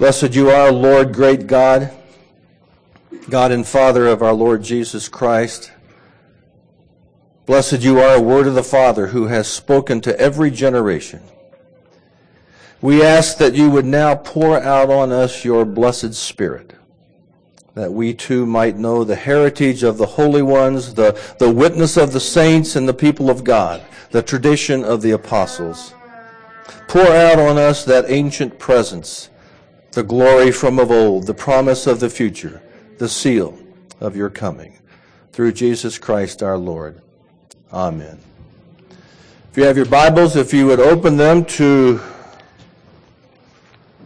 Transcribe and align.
Blessed 0.00 0.34
you 0.34 0.48
are, 0.48 0.72
Lord, 0.72 1.12
great 1.12 1.46
God, 1.46 1.92
God 3.28 3.52
and 3.52 3.66
Father 3.66 4.06
of 4.06 4.22
our 4.22 4.32
Lord 4.32 4.62
Jesus 4.62 5.10
Christ. 5.10 5.72
Blessed 7.44 7.82
you 7.82 8.00
are, 8.00 8.18
word 8.18 8.46
of 8.46 8.54
the 8.54 8.62
Father, 8.62 9.08
who 9.08 9.26
has 9.26 9.46
spoken 9.46 10.00
to 10.00 10.18
every 10.18 10.50
generation. 10.50 11.20
We 12.80 13.02
ask 13.02 13.36
that 13.36 13.52
you 13.52 13.68
would 13.68 13.84
now 13.84 14.14
pour 14.14 14.58
out 14.58 14.88
on 14.88 15.12
us 15.12 15.44
your 15.44 15.66
blessed 15.66 16.14
Spirit, 16.14 16.72
that 17.74 17.92
we 17.92 18.14
too 18.14 18.46
might 18.46 18.78
know 18.78 19.04
the 19.04 19.16
heritage 19.16 19.82
of 19.82 19.98
the 19.98 20.06
holy 20.06 20.40
ones, 20.40 20.94
the, 20.94 21.20
the 21.38 21.52
witness 21.52 21.98
of 21.98 22.14
the 22.14 22.20
saints 22.20 22.74
and 22.74 22.88
the 22.88 22.94
people 22.94 23.28
of 23.28 23.44
God, 23.44 23.82
the 24.12 24.22
tradition 24.22 24.82
of 24.82 25.02
the 25.02 25.10
apostles. 25.10 25.92
Pour 26.88 27.06
out 27.06 27.38
on 27.38 27.58
us 27.58 27.84
that 27.84 28.06
ancient 28.08 28.58
presence, 28.58 29.28
the 29.92 30.02
glory 30.02 30.52
from 30.52 30.78
of 30.78 30.90
old, 30.90 31.26
the 31.26 31.34
promise 31.34 31.86
of 31.86 32.00
the 32.00 32.10
future, 32.10 32.62
the 32.98 33.08
seal 33.08 33.58
of 34.00 34.16
your 34.16 34.30
coming. 34.30 34.78
Through 35.32 35.52
Jesus 35.52 35.98
Christ 35.98 36.42
our 36.42 36.58
Lord. 36.58 37.00
Amen. 37.72 38.18
If 39.50 39.56
you 39.56 39.64
have 39.64 39.76
your 39.76 39.86
Bibles, 39.86 40.36
if 40.36 40.52
you 40.52 40.66
would 40.66 40.80
open 40.80 41.16
them 41.16 41.44
to 41.46 42.00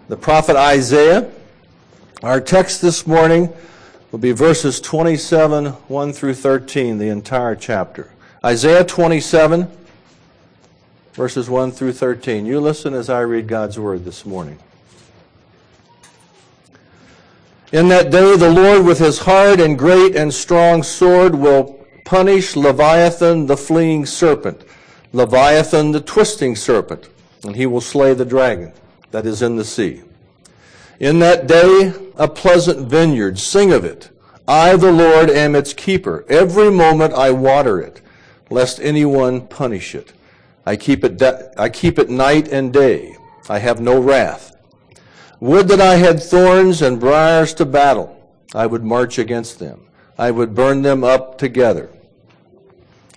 the 0.09 0.17
prophet 0.17 0.57
Isaiah. 0.57 1.31
Our 2.23 2.41
text 2.41 2.83
this 2.83 3.07
morning 3.07 3.53
will 4.13 4.19
be 4.19 4.33
verses 4.33 4.81
27, 4.81 5.67
1 5.67 6.13
through 6.13 6.35
13, 6.35 6.99
the 6.99 7.09
entire 7.09 7.57
chapter. 7.57 8.11
Isaiah 8.45 8.85
27, 8.85 9.71
verses 11.15 11.49
1 11.49 11.73
through 11.73 11.93
13. 11.93 12.45
You 12.45 12.61
listen 12.61 12.93
as 12.95 13.09
I 13.09 13.21
read 13.21 13.49
God's 13.49 13.79
word 13.79 14.05
this 14.05 14.27
morning. 14.27 14.59
In 17.75 17.89
that 17.89 18.11
day, 18.11 18.37
the 18.37 18.53
Lord 18.53 18.87
with 18.87 19.01
his 19.01 19.19
hard 19.19 19.59
and 19.59 19.77
great 19.77 20.15
and 20.15 20.33
strong 20.33 20.85
sword 20.85 21.35
will 21.35 21.85
punish 22.05 22.55
Leviathan, 22.55 23.47
the 23.47 23.57
fleeing 23.57 24.07
serpent, 24.07 24.63
Leviathan, 25.13 25.91
the 25.91 26.01
twisting 26.01 26.55
serpent, 26.55 27.09
and 27.43 27.57
he 27.57 27.67
will 27.67 27.81
slay 27.81 28.15
the 28.15 28.25
dragon 28.25 28.73
that 29.11 29.27
is 29.27 29.43
in 29.43 29.57
the 29.57 29.65
sea. 29.65 30.03
In 31.01 31.19
that 31.19 31.49
day, 31.49 31.93
a 32.15 32.29
pleasant 32.29 32.87
vineyard, 32.87 33.41
sing 33.41 33.73
of 33.73 33.85
it. 33.85 34.09
I, 34.47 34.77
the 34.77 34.93
Lord, 34.93 35.29
am 35.29 35.57
its 35.57 35.73
keeper. 35.73 36.25
Every 36.29 36.71
moment 36.71 37.13
I 37.13 37.33
water 37.33 37.81
it, 37.81 38.01
lest 38.51 38.79
anyone 38.79 39.49
punish 39.49 39.97
it. 39.97 40.13
I 40.65 40.77
keep 40.77 41.03
it, 41.03 41.21
I 41.59 41.71
keep 41.71 41.99
it 41.99 42.09
night 42.09 42.47
and 42.47 42.73
day. 42.73 43.17
I 43.49 43.59
have 43.59 43.81
no 43.81 44.01
wrath. 44.01 44.54
Would 45.45 45.69
that 45.69 45.81
I 45.83 45.97
had 45.97 46.23
thorns 46.23 46.81
and 46.81 46.99
briars 46.99 47.53
to 47.57 47.67
battle. 47.67 48.17
I 48.55 48.65
would 48.65 48.83
march 48.83 49.19
against 49.19 49.59
them. 49.59 49.89
I 50.17 50.31
would 50.31 50.55
burn 50.55 50.81
them 50.81 51.05
up 51.05 51.37
together. 51.37 51.91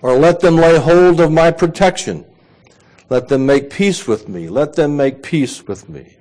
Or 0.02 0.12
let 0.12 0.40
them 0.40 0.56
lay 0.56 0.78
hold 0.78 1.22
of 1.22 1.32
my 1.32 1.50
protection. 1.50 2.26
Let 3.08 3.28
them 3.28 3.46
make 3.46 3.70
peace 3.70 4.06
with 4.06 4.28
me. 4.28 4.50
Let 4.50 4.74
them 4.74 4.94
make 4.94 5.22
peace 5.22 5.66
with 5.66 5.88
me. 5.88 6.18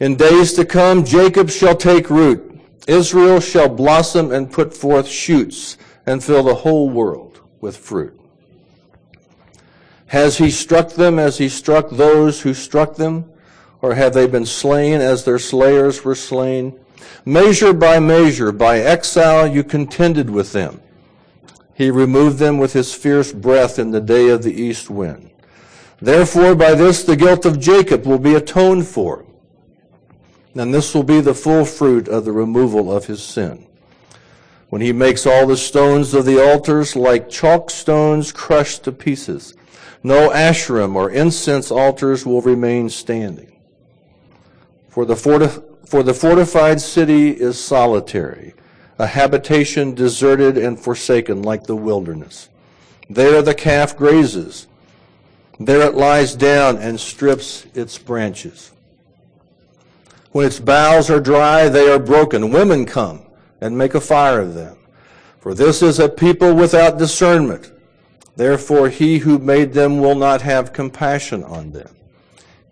In 0.00 0.16
days 0.16 0.52
to 0.52 0.66
come, 0.66 1.02
Jacob 1.02 1.48
shall 1.48 1.74
take 1.74 2.10
root. 2.10 2.60
Israel 2.86 3.40
shall 3.40 3.70
blossom 3.70 4.32
and 4.32 4.52
put 4.52 4.74
forth 4.74 5.08
shoots 5.08 5.78
and 6.04 6.22
fill 6.22 6.42
the 6.42 6.56
whole 6.56 6.90
world 6.90 7.40
with 7.62 7.74
fruit. 7.74 8.20
Has 10.08 10.36
he 10.36 10.50
struck 10.50 10.90
them 10.90 11.18
as 11.18 11.38
he 11.38 11.48
struck 11.48 11.88
those 11.88 12.42
who 12.42 12.52
struck 12.52 12.96
them? 12.96 13.32
Or 13.80 13.94
have 13.94 14.12
they 14.12 14.26
been 14.26 14.46
slain 14.46 15.00
as 15.00 15.24
their 15.24 15.38
slayers 15.38 16.04
were 16.04 16.14
slain? 16.14 16.78
Measure 17.24 17.72
by 17.72 18.00
measure, 18.00 18.52
by 18.52 18.78
exile, 18.78 19.46
you 19.46 19.62
contended 19.62 20.30
with 20.30 20.52
them. 20.52 20.80
He 21.74 21.90
removed 21.90 22.38
them 22.38 22.58
with 22.58 22.72
his 22.72 22.92
fierce 22.92 23.32
breath 23.32 23.78
in 23.78 23.92
the 23.92 24.00
day 24.00 24.30
of 24.30 24.42
the 24.42 24.52
east 24.52 24.90
wind. 24.90 25.30
Therefore, 26.00 26.54
by 26.54 26.74
this 26.74 27.04
the 27.04 27.16
guilt 27.16 27.44
of 27.44 27.60
Jacob 27.60 28.04
will 28.04 28.18
be 28.18 28.34
atoned 28.34 28.86
for. 28.86 29.24
And 30.54 30.74
this 30.74 30.92
will 30.92 31.04
be 31.04 31.20
the 31.20 31.34
full 31.34 31.64
fruit 31.64 32.08
of 32.08 32.24
the 32.24 32.32
removal 32.32 32.90
of 32.90 33.06
his 33.06 33.22
sin. 33.22 33.66
When 34.70 34.82
he 34.82 34.92
makes 34.92 35.24
all 35.24 35.46
the 35.46 35.56
stones 35.56 36.14
of 36.14 36.24
the 36.24 36.44
altars 36.44 36.96
like 36.96 37.30
chalk 37.30 37.70
stones 37.70 38.32
crushed 38.32 38.84
to 38.84 38.92
pieces, 38.92 39.54
no 40.02 40.30
Asherim 40.30 40.94
or 40.94 41.10
incense 41.10 41.70
altars 41.70 42.26
will 42.26 42.42
remain 42.42 42.88
standing. 42.88 43.57
For 44.98 45.04
the, 45.06 45.16
for 45.84 46.02
the 46.02 46.14
fortified 46.14 46.80
city 46.80 47.30
is 47.30 47.62
solitary, 47.62 48.54
a 48.98 49.06
habitation 49.06 49.94
deserted 49.94 50.58
and 50.58 50.78
forsaken 50.78 51.42
like 51.42 51.64
the 51.64 51.76
wilderness. 51.76 52.48
There 53.08 53.40
the 53.42 53.54
calf 53.54 53.96
grazes 53.96 54.66
there 55.60 55.82
it 55.82 55.94
lies 55.94 56.36
down 56.36 56.76
and 56.76 56.98
strips 57.00 57.66
its 57.74 57.98
branches. 57.98 58.70
When 60.30 60.46
its 60.46 60.60
boughs 60.60 61.10
are 61.10 61.20
dry, 61.20 61.68
they 61.68 61.90
are 61.90 61.98
broken. 61.98 62.52
Women 62.52 62.86
come 62.86 63.22
and 63.60 63.76
make 63.76 63.94
a 63.94 64.00
fire 64.00 64.40
of 64.40 64.54
them. 64.54 64.76
For 65.40 65.54
this 65.54 65.82
is 65.82 65.98
a 65.98 66.08
people 66.08 66.54
without 66.54 66.98
discernment. 66.98 67.72
Therefore, 68.36 68.88
he 68.88 69.18
who 69.18 69.38
made 69.38 69.72
them 69.72 69.98
will 69.98 70.14
not 70.14 70.42
have 70.42 70.72
compassion 70.72 71.42
on 71.42 71.72
them. 71.72 71.92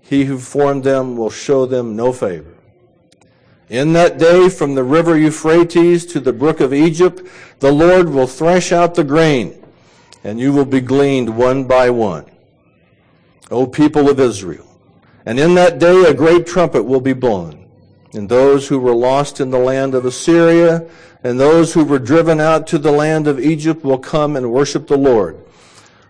He 0.09 0.25
who 0.25 0.39
formed 0.39 0.85
them 0.85 1.17
will 1.17 1.31
show 1.31 1.67
them 1.67 1.97
no 1.97 2.13
favor. 2.13 2.55
In 3.69 3.93
that 3.95 4.19
day, 4.19 4.49
from 4.49 4.77
the 4.77 4.85
river 4.85 5.19
Euphrates 5.19 6.07
to 6.07 6.21
the 6.21 6.33
brook 6.33 6.61
of 6.61 6.73
Egypt, 6.73 7.23
the 7.59 7.73
Lord 7.73 8.09
will 8.09 8.29
thresh 8.29 8.71
out 8.71 8.95
the 8.95 9.03
grain, 9.03 9.61
and 10.23 10.39
you 10.39 10.53
will 10.53 10.65
be 10.65 10.81
gleaned 10.81 11.37
one 11.37 11.65
by 11.65 11.91
one. 11.91 12.31
O 13.51 13.67
people 13.67 14.09
of 14.09 14.21
Israel. 14.21 14.67
And 15.25 15.41
in 15.41 15.55
that 15.57 15.81
day 15.81 16.05
a 16.05 16.15
great 16.15 16.47
trumpet 16.47 16.85
will 16.85 17.01
be 17.01 17.13
blown, 17.13 17.69
and 18.15 18.29
those 18.29 18.69
who 18.69 18.79
were 18.79 18.95
lost 18.95 19.41
in 19.41 19.51
the 19.51 19.59
land 19.59 19.95
of 19.97 20.05
Assyria 20.05 20.89
and 21.25 21.41
those 21.41 21.75
who 21.75 21.85
were 21.85 21.99
driven 21.99 22.39
out 22.39 22.69
to 22.69 22.79
the 22.79 22.93
land 22.93 23.27
of 23.27 23.41
Egypt 23.41 23.83
will 23.83 23.99
come 23.99 24.37
and 24.37 24.53
worship 24.53 24.87
the 24.87 24.97
Lord 24.97 25.37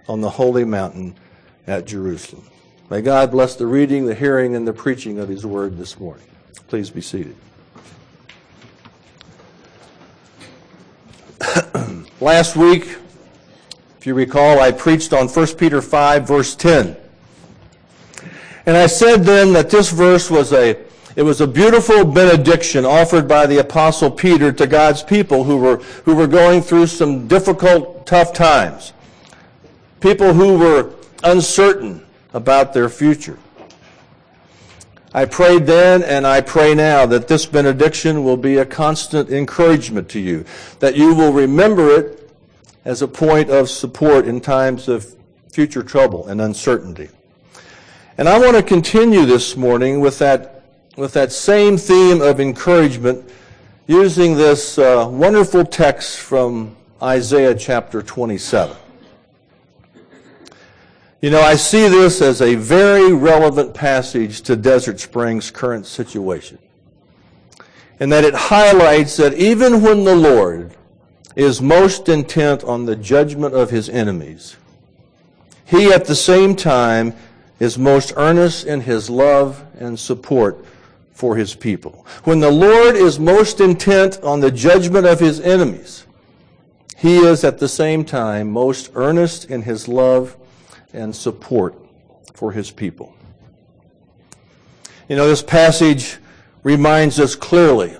on 0.06 0.20
the 0.20 0.28
holy 0.28 0.64
mountain 0.64 1.14
at 1.66 1.86
Jerusalem. 1.86 2.46
May 2.88 3.02
God 3.02 3.32
bless 3.32 3.56
the 3.56 3.66
reading, 3.66 4.06
the 4.06 4.14
hearing, 4.14 4.54
and 4.54 4.64
the 4.66 4.72
preaching 4.72 5.18
of 5.18 5.28
his 5.28 5.44
word 5.44 5.76
this 5.76 5.98
morning. 5.98 6.24
Please 6.68 6.88
be 6.88 7.00
seated. 7.00 7.34
Last 12.20 12.54
week, 12.54 12.96
if 13.98 14.06
you 14.06 14.14
recall, 14.14 14.60
I 14.60 14.70
preached 14.70 15.12
on 15.12 15.26
1 15.26 15.46
Peter 15.56 15.82
5, 15.82 16.28
verse 16.28 16.54
10. 16.54 16.96
And 18.66 18.76
I 18.76 18.86
said 18.86 19.24
then 19.24 19.52
that 19.54 19.68
this 19.68 19.90
verse 19.90 20.30
was 20.30 20.52
a 20.52 20.78
it 21.16 21.22
was 21.22 21.40
a 21.40 21.46
beautiful 21.46 22.04
benediction 22.04 22.84
offered 22.84 23.26
by 23.26 23.46
the 23.46 23.58
apostle 23.58 24.10
Peter 24.10 24.52
to 24.52 24.66
God's 24.66 25.02
people 25.02 25.42
who 25.44 25.56
were 25.56 25.78
who 26.04 26.14
were 26.14 26.26
going 26.28 26.62
through 26.62 26.86
some 26.86 27.26
difficult 27.26 28.06
tough 28.06 28.32
times. 28.32 28.92
People 30.00 30.34
who 30.34 30.58
were 30.58 30.92
uncertain 31.24 32.05
about 32.36 32.74
their 32.74 32.90
future. 32.90 33.38
I 35.14 35.24
prayed 35.24 35.64
then 35.64 36.02
and 36.02 36.26
I 36.26 36.42
pray 36.42 36.74
now 36.74 37.06
that 37.06 37.28
this 37.28 37.46
benediction 37.46 38.22
will 38.22 38.36
be 38.36 38.58
a 38.58 38.66
constant 38.66 39.30
encouragement 39.30 40.10
to 40.10 40.20
you, 40.20 40.44
that 40.78 40.96
you 40.96 41.14
will 41.14 41.32
remember 41.32 41.98
it 41.98 42.30
as 42.84 43.00
a 43.00 43.08
point 43.08 43.48
of 43.48 43.70
support 43.70 44.26
in 44.26 44.42
times 44.42 44.86
of 44.86 45.16
future 45.50 45.82
trouble 45.82 46.28
and 46.28 46.42
uncertainty. 46.42 47.08
And 48.18 48.28
I 48.28 48.38
want 48.38 48.54
to 48.54 48.62
continue 48.62 49.24
this 49.24 49.56
morning 49.56 50.00
with 50.00 50.18
that, 50.18 50.62
with 50.98 51.14
that 51.14 51.32
same 51.32 51.78
theme 51.78 52.20
of 52.20 52.38
encouragement 52.38 53.32
using 53.86 54.36
this 54.36 54.78
uh, 54.78 55.08
wonderful 55.10 55.64
text 55.64 56.18
from 56.18 56.76
Isaiah 57.02 57.54
chapter 57.54 58.02
27. 58.02 58.76
You 61.26 61.32
know, 61.32 61.40
I 61.40 61.56
see 61.56 61.88
this 61.88 62.22
as 62.22 62.40
a 62.40 62.54
very 62.54 63.12
relevant 63.12 63.74
passage 63.74 64.42
to 64.42 64.54
Desert 64.54 65.00
Springs' 65.00 65.50
current 65.50 65.84
situation. 65.84 66.56
And 67.98 68.12
that 68.12 68.22
it 68.22 68.32
highlights 68.32 69.16
that 69.16 69.34
even 69.34 69.82
when 69.82 70.04
the 70.04 70.14
Lord 70.14 70.76
is 71.34 71.60
most 71.60 72.08
intent 72.08 72.62
on 72.62 72.84
the 72.84 72.94
judgment 72.94 73.56
of 73.56 73.70
his 73.70 73.88
enemies, 73.88 74.54
he 75.64 75.92
at 75.92 76.04
the 76.04 76.14
same 76.14 76.54
time 76.54 77.12
is 77.58 77.76
most 77.76 78.12
earnest 78.16 78.64
in 78.64 78.82
his 78.82 79.10
love 79.10 79.64
and 79.80 79.98
support 79.98 80.64
for 81.10 81.34
his 81.34 81.56
people. 81.56 82.06
When 82.22 82.38
the 82.38 82.52
Lord 82.52 82.94
is 82.94 83.18
most 83.18 83.60
intent 83.60 84.22
on 84.22 84.38
the 84.38 84.52
judgment 84.52 85.08
of 85.08 85.18
his 85.18 85.40
enemies, 85.40 86.06
he 86.96 87.16
is 87.16 87.42
at 87.42 87.58
the 87.58 87.66
same 87.66 88.04
time 88.04 88.48
most 88.48 88.92
earnest 88.94 89.46
in 89.46 89.62
his 89.62 89.88
love 89.88 90.36
and 90.96 91.14
support 91.14 91.76
for 92.34 92.50
his 92.50 92.70
people. 92.70 93.14
You 95.08 95.14
know, 95.14 95.28
this 95.28 95.42
passage 95.42 96.16
reminds 96.64 97.20
us 97.20 97.36
clearly 97.36 97.96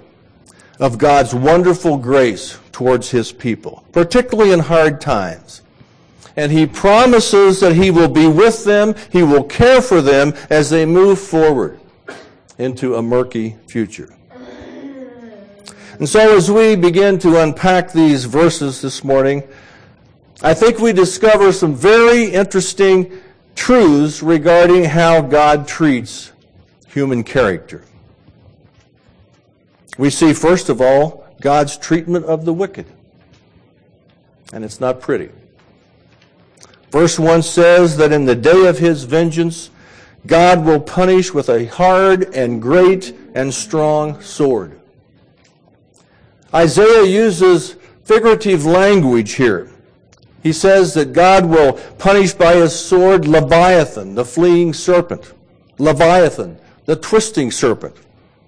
of 0.81 0.99
God's 0.99 1.35
wonderful 1.35 1.99
grace 1.99 2.59
towards 2.73 3.11
his 3.11 3.33
people, 3.33 3.85
particularly 3.93 4.53
in 4.53 4.61
hard 4.61 5.01
times. 5.01 5.63
And 6.37 6.51
he 6.51 6.67
promises 6.67 7.61
that 7.61 7.75
he 7.75 7.91
will 7.91 8.09
be 8.09 8.27
with 8.27 8.65
them, 8.65 8.95
he 9.11 9.23
will 9.23 9.45
care 9.45 9.81
for 9.81 10.03
them 10.03 10.35
as 10.51 10.69
they 10.69 10.85
move 10.85 11.19
forward 11.19 11.79
into 12.59 12.97
a 12.97 13.03
murky 13.03 13.57
future. 13.67 14.13
And 15.99 16.09
so 16.09 16.37
as 16.37 16.51
we 16.51 16.77
begin 16.77 17.19
to 17.21 17.41
unpack 17.41 17.93
these 17.93 18.25
verses 18.25 18.83
this 18.83 19.03
morning, 19.03 19.43
I 20.43 20.53
think 20.53 20.79
we 20.79 20.93
discover 20.93 21.51
some 21.51 21.75
very 21.75 22.25
interesting 22.25 23.21
truths 23.55 24.23
regarding 24.23 24.85
how 24.85 25.23
God 25.23 25.67
treats 25.67 26.33
human 26.89 27.25
character. 27.25 27.85
We 29.97 30.11
see, 30.11 30.35
first 30.35 30.69
of 30.69 30.81
all, 30.81 31.27
God's 31.41 31.79
treatment 31.79 32.27
of 32.27 32.45
the 32.45 32.53
wicked. 32.53 32.87
And 34.53 34.63
it's 34.63 34.79
not 34.79 35.01
pretty. 35.01 35.31
Verse 36.91 37.19
1 37.19 37.43
says 37.43 37.97
that 37.97 38.13
in 38.13 38.27
the 38.27 38.35
day 38.35 38.67
of 38.67 38.79
his 38.79 39.05
vengeance, 39.05 39.71
God 40.27 40.65
will 40.65 40.81
punish 40.81 41.33
with 41.33 41.49
a 41.49 41.67
hard 41.67 42.35
and 42.35 42.61
great 42.61 43.17
and 43.35 43.53
strong 43.53 44.21
sword. 44.21 44.81
Isaiah 46.55 47.05
uses 47.05 47.77
figurative 48.05 48.67
language 48.67 49.33
here. 49.33 49.71
He 50.47 50.53
says 50.53 50.95
that 50.95 51.13
God 51.13 51.45
will 51.45 51.73
punish 51.99 52.33
by 52.33 52.55
his 52.55 52.73
sword 52.73 53.27
Leviathan, 53.27 54.15
the 54.15 54.25
fleeing 54.25 54.73
serpent, 54.73 55.33
Leviathan, 55.77 56.57
the 56.85 56.95
twisting 56.95 57.51
serpent, 57.51 57.97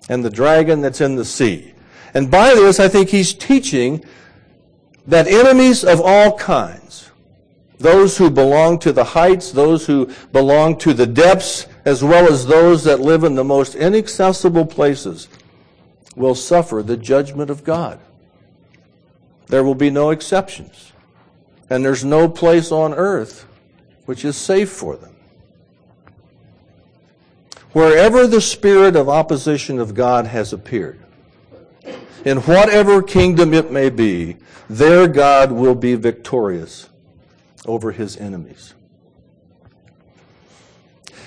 and 0.08 0.24
the 0.24 0.30
dragon 0.30 0.80
that's 0.80 1.00
in 1.00 1.16
the 1.16 1.24
sea. 1.24 1.74
And 2.14 2.30
by 2.30 2.54
this, 2.54 2.78
I 2.78 2.86
think 2.86 3.08
he's 3.08 3.34
teaching 3.34 4.04
that 5.08 5.26
enemies 5.26 5.82
of 5.82 6.00
all 6.00 6.38
kinds, 6.38 7.10
those 7.78 8.16
who 8.16 8.30
belong 8.30 8.78
to 8.78 8.92
the 8.92 9.02
heights, 9.02 9.50
those 9.50 9.84
who 9.84 10.08
belong 10.30 10.78
to 10.78 10.94
the 10.94 11.06
depths, 11.06 11.66
as 11.84 12.04
well 12.04 12.32
as 12.32 12.46
those 12.46 12.84
that 12.84 13.00
live 13.00 13.24
in 13.24 13.34
the 13.34 13.42
most 13.42 13.74
inaccessible 13.74 14.66
places, 14.66 15.26
will 16.14 16.36
suffer 16.36 16.80
the 16.80 16.96
judgment 16.96 17.50
of 17.50 17.64
God. 17.64 17.98
There 19.48 19.64
will 19.64 19.74
be 19.74 19.90
no 19.90 20.10
exceptions. 20.10 20.92
And 21.70 21.84
there's 21.84 22.04
no 22.04 22.28
place 22.28 22.72
on 22.72 22.94
earth 22.94 23.46
which 24.06 24.24
is 24.24 24.36
safe 24.36 24.70
for 24.70 24.96
them. 24.96 25.14
Wherever 27.72 28.26
the 28.26 28.40
spirit 28.40 28.96
of 28.96 29.08
opposition 29.08 29.78
of 29.78 29.94
God 29.94 30.26
has 30.26 30.52
appeared, 30.52 30.98
in 32.24 32.38
whatever 32.38 33.02
kingdom 33.02 33.52
it 33.52 33.70
may 33.70 33.90
be, 33.90 34.36
there 34.68 35.06
God 35.06 35.52
will 35.52 35.74
be 35.74 35.94
victorious 35.94 36.88
over 37.66 37.92
his 37.92 38.16
enemies. 38.16 38.74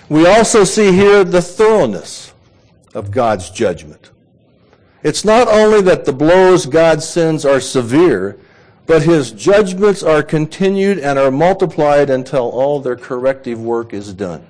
We 0.09 0.27
also 0.27 0.63
see 0.63 0.91
here 0.91 1.23
the 1.23 1.41
thoroughness 1.41 2.33
of 2.93 3.11
God's 3.11 3.49
judgment. 3.49 4.11
It's 5.03 5.23
not 5.23 5.47
only 5.47 5.81
that 5.83 6.05
the 6.05 6.13
blows 6.13 6.65
God 6.65 7.01
sends 7.01 7.45
are 7.45 7.59
severe, 7.59 8.37
but 8.91 9.03
his 9.03 9.31
judgments 9.31 10.03
are 10.03 10.21
continued 10.21 10.99
and 10.99 11.17
are 11.17 11.31
multiplied 11.31 12.09
until 12.09 12.49
all 12.49 12.81
their 12.81 12.97
corrective 12.97 13.57
work 13.57 13.93
is 13.93 14.13
done. 14.13 14.45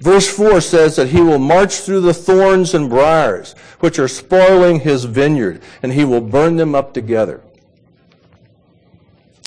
Verse 0.00 0.34
4 0.34 0.62
says 0.62 0.96
that 0.96 1.08
he 1.08 1.20
will 1.20 1.38
march 1.38 1.74
through 1.80 2.00
the 2.00 2.14
thorns 2.14 2.72
and 2.72 2.88
briars, 2.88 3.52
which 3.80 3.98
are 3.98 4.08
spoiling 4.08 4.80
his 4.80 5.04
vineyard, 5.04 5.60
and 5.82 5.92
he 5.92 6.06
will 6.06 6.22
burn 6.22 6.56
them 6.56 6.74
up 6.74 6.94
together. 6.94 7.42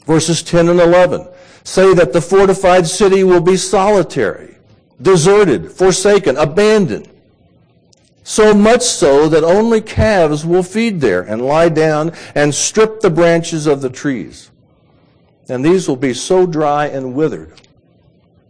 Verses 0.05 0.43
10 0.43 0.69
and 0.69 0.79
11 0.79 1.27
say 1.63 1.95
that 1.95 2.13
the 2.13 2.21
fortified 2.21 2.85
city 2.85 3.23
will 3.23 3.41
be 3.41 3.57
solitary, 3.57 4.57
deserted, 5.01 5.71
forsaken, 5.71 6.37
abandoned. 6.37 7.09
So 8.29 8.53
much 8.53 8.81
so 8.81 9.29
that 9.29 9.45
only 9.45 9.79
calves 9.79 10.45
will 10.45 10.61
feed 10.61 10.99
there 10.99 11.21
and 11.21 11.41
lie 11.41 11.69
down 11.69 12.11
and 12.35 12.53
strip 12.53 12.99
the 12.99 13.09
branches 13.09 13.67
of 13.67 13.79
the 13.79 13.89
trees. 13.89 14.51
And 15.47 15.63
these 15.63 15.87
will 15.87 15.95
be 15.95 16.13
so 16.13 16.45
dry 16.45 16.87
and 16.87 17.13
withered 17.13 17.53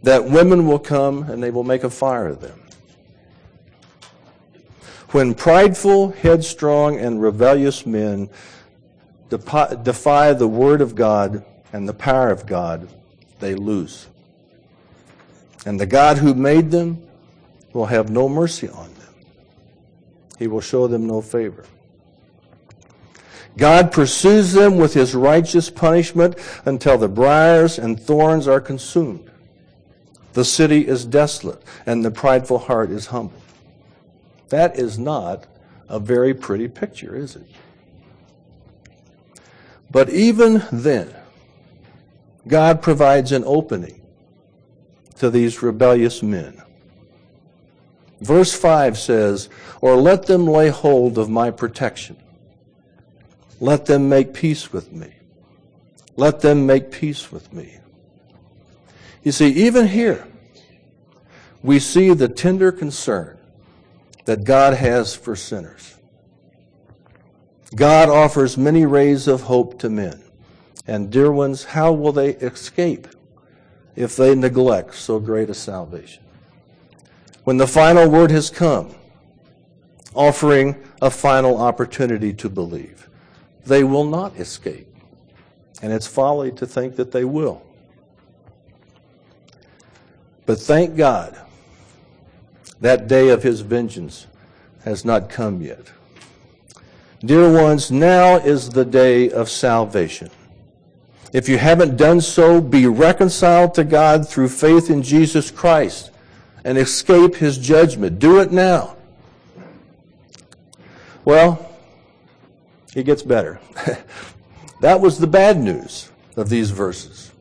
that 0.02 0.24
women 0.24 0.66
will 0.66 0.80
come 0.80 1.22
and 1.30 1.40
they 1.40 1.52
will 1.52 1.62
make 1.62 1.84
a 1.84 1.90
fire 1.90 2.26
of 2.26 2.40
them. 2.40 2.60
When 5.10 5.32
prideful, 5.32 6.10
headstrong, 6.10 6.98
and 6.98 7.22
rebellious 7.22 7.86
men 7.86 8.30
defy 9.28 10.32
the 10.32 10.48
word 10.48 10.80
of 10.80 10.96
God 10.96 11.44
and 11.72 11.88
the 11.88 11.94
power 11.94 12.30
of 12.30 12.46
God, 12.46 12.88
they 13.38 13.54
lose. 13.54 14.08
And 15.64 15.78
the 15.78 15.86
God 15.86 16.18
who 16.18 16.34
made 16.34 16.72
them 16.72 17.00
will 17.72 17.86
have 17.86 18.10
no 18.10 18.28
mercy 18.28 18.68
on 18.68 18.86
them. 18.86 18.97
He 20.38 20.46
will 20.46 20.60
show 20.60 20.86
them 20.86 21.06
no 21.06 21.20
favor. 21.20 21.64
God 23.56 23.90
pursues 23.90 24.52
them 24.52 24.76
with 24.76 24.94
his 24.94 25.14
righteous 25.14 25.68
punishment 25.68 26.36
until 26.64 26.96
the 26.96 27.08
briars 27.08 27.78
and 27.78 28.00
thorns 28.00 28.46
are 28.46 28.60
consumed. 28.60 29.28
The 30.34 30.44
city 30.44 30.86
is 30.86 31.04
desolate, 31.04 31.62
and 31.84 32.04
the 32.04 32.12
prideful 32.12 32.58
heart 32.58 32.90
is 32.90 33.06
humbled. 33.06 33.42
That 34.50 34.78
is 34.78 34.98
not 34.98 35.46
a 35.88 35.98
very 35.98 36.34
pretty 36.34 36.68
picture, 36.68 37.16
is 37.16 37.34
it? 37.34 37.46
But 39.90 40.10
even 40.10 40.64
then, 40.70 41.14
God 42.46 42.80
provides 42.80 43.32
an 43.32 43.42
opening 43.44 44.00
to 45.16 45.30
these 45.30 45.62
rebellious 45.62 46.22
men. 46.22 46.62
Verse 48.20 48.54
5 48.54 48.98
says, 48.98 49.48
Or 49.80 49.96
let 49.96 50.26
them 50.26 50.46
lay 50.46 50.68
hold 50.68 51.18
of 51.18 51.28
my 51.28 51.50
protection. 51.50 52.16
Let 53.60 53.86
them 53.86 54.08
make 54.08 54.34
peace 54.34 54.72
with 54.72 54.92
me. 54.92 55.12
Let 56.16 56.40
them 56.40 56.66
make 56.66 56.90
peace 56.90 57.30
with 57.30 57.52
me. 57.52 57.78
You 59.22 59.32
see, 59.32 59.48
even 59.48 59.88
here, 59.88 60.26
we 61.62 61.78
see 61.78 62.14
the 62.14 62.28
tender 62.28 62.72
concern 62.72 63.38
that 64.24 64.44
God 64.44 64.74
has 64.74 65.14
for 65.14 65.36
sinners. 65.36 65.96
God 67.74 68.08
offers 68.08 68.56
many 68.56 68.86
rays 68.86 69.28
of 69.28 69.42
hope 69.42 69.78
to 69.80 69.90
men. 69.90 70.22
And, 70.86 71.10
dear 71.10 71.30
ones, 71.30 71.64
how 71.64 71.92
will 71.92 72.12
they 72.12 72.30
escape 72.30 73.08
if 73.94 74.16
they 74.16 74.34
neglect 74.34 74.94
so 74.94 75.20
great 75.20 75.50
a 75.50 75.54
salvation? 75.54 76.24
When 77.48 77.56
the 77.56 77.66
final 77.66 78.10
word 78.10 78.30
has 78.30 78.50
come, 78.50 78.94
offering 80.14 80.76
a 81.00 81.10
final 81.10 81.56
opportunity 81.56 82.30
to 82.30 82.46
believe. 82.46 83.08
They 83.64 83.82
will 83.82 84.04
not 84.04 84.36
escape. 84.36 84.86
And 85.80 85.90
it's 85.90 86.06
folly 86.06 86.52
to 86.52 86.66
think 86.66 86.96
that 86.96 87.10
they 87.10 87.24
will. 87.24 87.62
But 90.44 90.60
thank 90.60 90.94
God, 90.94 91.40
that 92.82 93.08
day 93.08 93.30
of 93.30 93.42
his 93.42 93.62
vengeance 93.62 94.26
has 94.84 95.06
not 95.06 95.30
come 95.30 95.62
yet. 95.62 95.90
Dear 97.20 97.50
ones, 97.50 97.90
now 97.90 98.36
is 98.36 98.68
the 98.68 98.84
day 98.84 99.30
of 99.30 99.48
salvation. 99.48 100.28
If 101.32 101.48
you 101.48 101.56
haven't 101.56 101.96
done 101.96 102.20
so, 102.20 102.60
be 102.60 102.86
reconciled 102.86 103.72
to 103.76 103.84
God 103.84 104.28
through 104.28 104.50
faith 104.50 104.90
in 104.90 105.02
Jesus 105.02 105.50
Christ 105.50 106.10
and 106.64 106.78
escape 106.78 107.36
his 107.36 107.58
judgment. 107.58 108.18
Do 108.18 108.40
it 108.40 108.52
now. 108.52 108.96
Well, 111.24 111.70
it 112.94 113.04
gets 113.04 113.22
better. 113.22 113.60
that 114.80 115.00
was 115.00 115.18
the 115.18 115.26
bad 115.26 115.58
news 115.58 116.10
of 116.36 116.48
these 116.48 116.70
verses. 116.70 117.32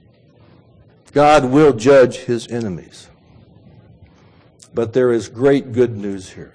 God 1.13 1.45
will 1.45 1.73
judge 1.73 2.17
his 2.17 2.47
enemies. 2.47 3.07
But 4.73 4.93
there 4.93 5.11
is 5.11 5.29
great 5.29 5.71
good 5.71 5.97
news 5.97 6.29
here. 6.29 6.53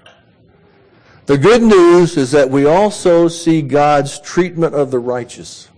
The 1.26 1.38
good 1.38 1.62
news 1.62 2.16
is 2.16 2.33
that 2.33 2.50
we 2.50 2.66
also 2.66 3.28
see 3.28 3.62
God's 3.62 4.21
treatment 4.21 4.75
of 4.75 4.90
the 4.90 4.99
righteous. 4.99 5.69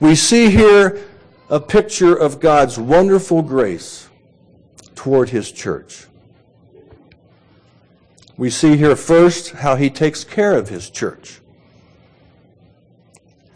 We 0.00 0.14
see 0.14 0.50
here 0.50 1.02
a 1.48 1.60
picture 1.60 2.14
of 2.14 2.40
God's 2.40 2.78
wonderful 2.78 3.42
grace 3.42 4.08
toward 4.94 5.30
his 5.30 5.50
church. 5.50 6.06
We 8.36 8.50
see 8.50 8.76
here 8.76 8.96
first 8.96 9.50
how 9.50 9.76
he 9.76 9.90
takes 9.90 10.24
care 10.24 10.56
of 10.56 10.68
his 10.68 10.90
church. 10.90 11.40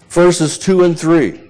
Verses 0.08 0.58
2 0.58 0.84
and 0.84 0.98
3 0.98 1.40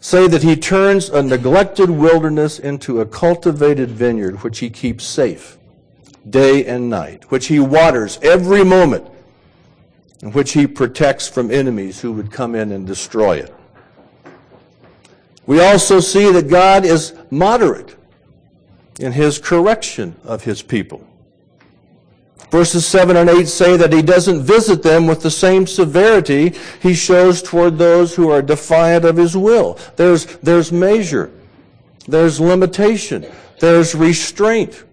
say 0.00 0.28
that 0.28 0.42
he 0.42 0.56
turns 0.56 1.10
a 1.10 1.22
neglected 1.22 1.90
wilderness 1.90 2.58
into 2.58 3.00
a 3.00 3.06
cultivated 3.06 3.90
vineyard 3.90 4.42
which 4.42 4.60
he 4.60 4.70
keeps 4.70 5.04
safe, 5.04 5.58
day 6.30 6.64
and 6.64 6.88
night, 6.88 7.30
which 7.30 7.48
he 7.48 7.58
waters 7.58 8.18
every 8.22 8.64
moment, 8.64 9.06
and 10.22 10.32
which 10.32 10.52
he 10.52 10.66
protects 10.66 11.28
from 11.28 11.50
enemies 11.50 12.00
who 12.00 12.12
would 12.12 12.30
come 12.30 12.54
in 12.54 12.72
and 12.72 12.86
destroy 12.86 13.36
it. 13.36 13.54
We 15.46 15.60
also 15.60 16.00
see 16.00 16.30
that 16.32 16.48
God 16.48 16.84
is 16.84 17.14
moderate 17.30 17.97
in 18.98 19.12
his 19.12 19.38
correction 19.38 20.16
of 20.24 20.44
his 20.44 20.62
people. 20.62 21.06
Verses 22.50 22.86
7 22.86 23.16
and 23.16 23.28
8 23.28 23.46
say 23.46 23.76
that 23.76 23.92
he 23.92 24.00
doesn't 24.00 24.42
visit 24.42 24.82
them 24.82 25.06
with 25.06 25.20
the 25.22 25.30
same 25.30 25.66
severity 25.66 26.54
he 26.80 26.94
shows 26.94 27.42
toward 27.42 27.76
those 27.76 28.14
who 28.14 28.30
are 28.30 28.40
defiant 28.40 29.04
of 29.04 29.16
his 29.16 29.36
will. 29.36 29.78
There's, 29.96 30.24
there's 30.38 30.72
measure, 30.72 31.30
there's 32.06 32.40
limitation, 32.40 33.26
there's 33.60 33.94
restraint 33.94 34.84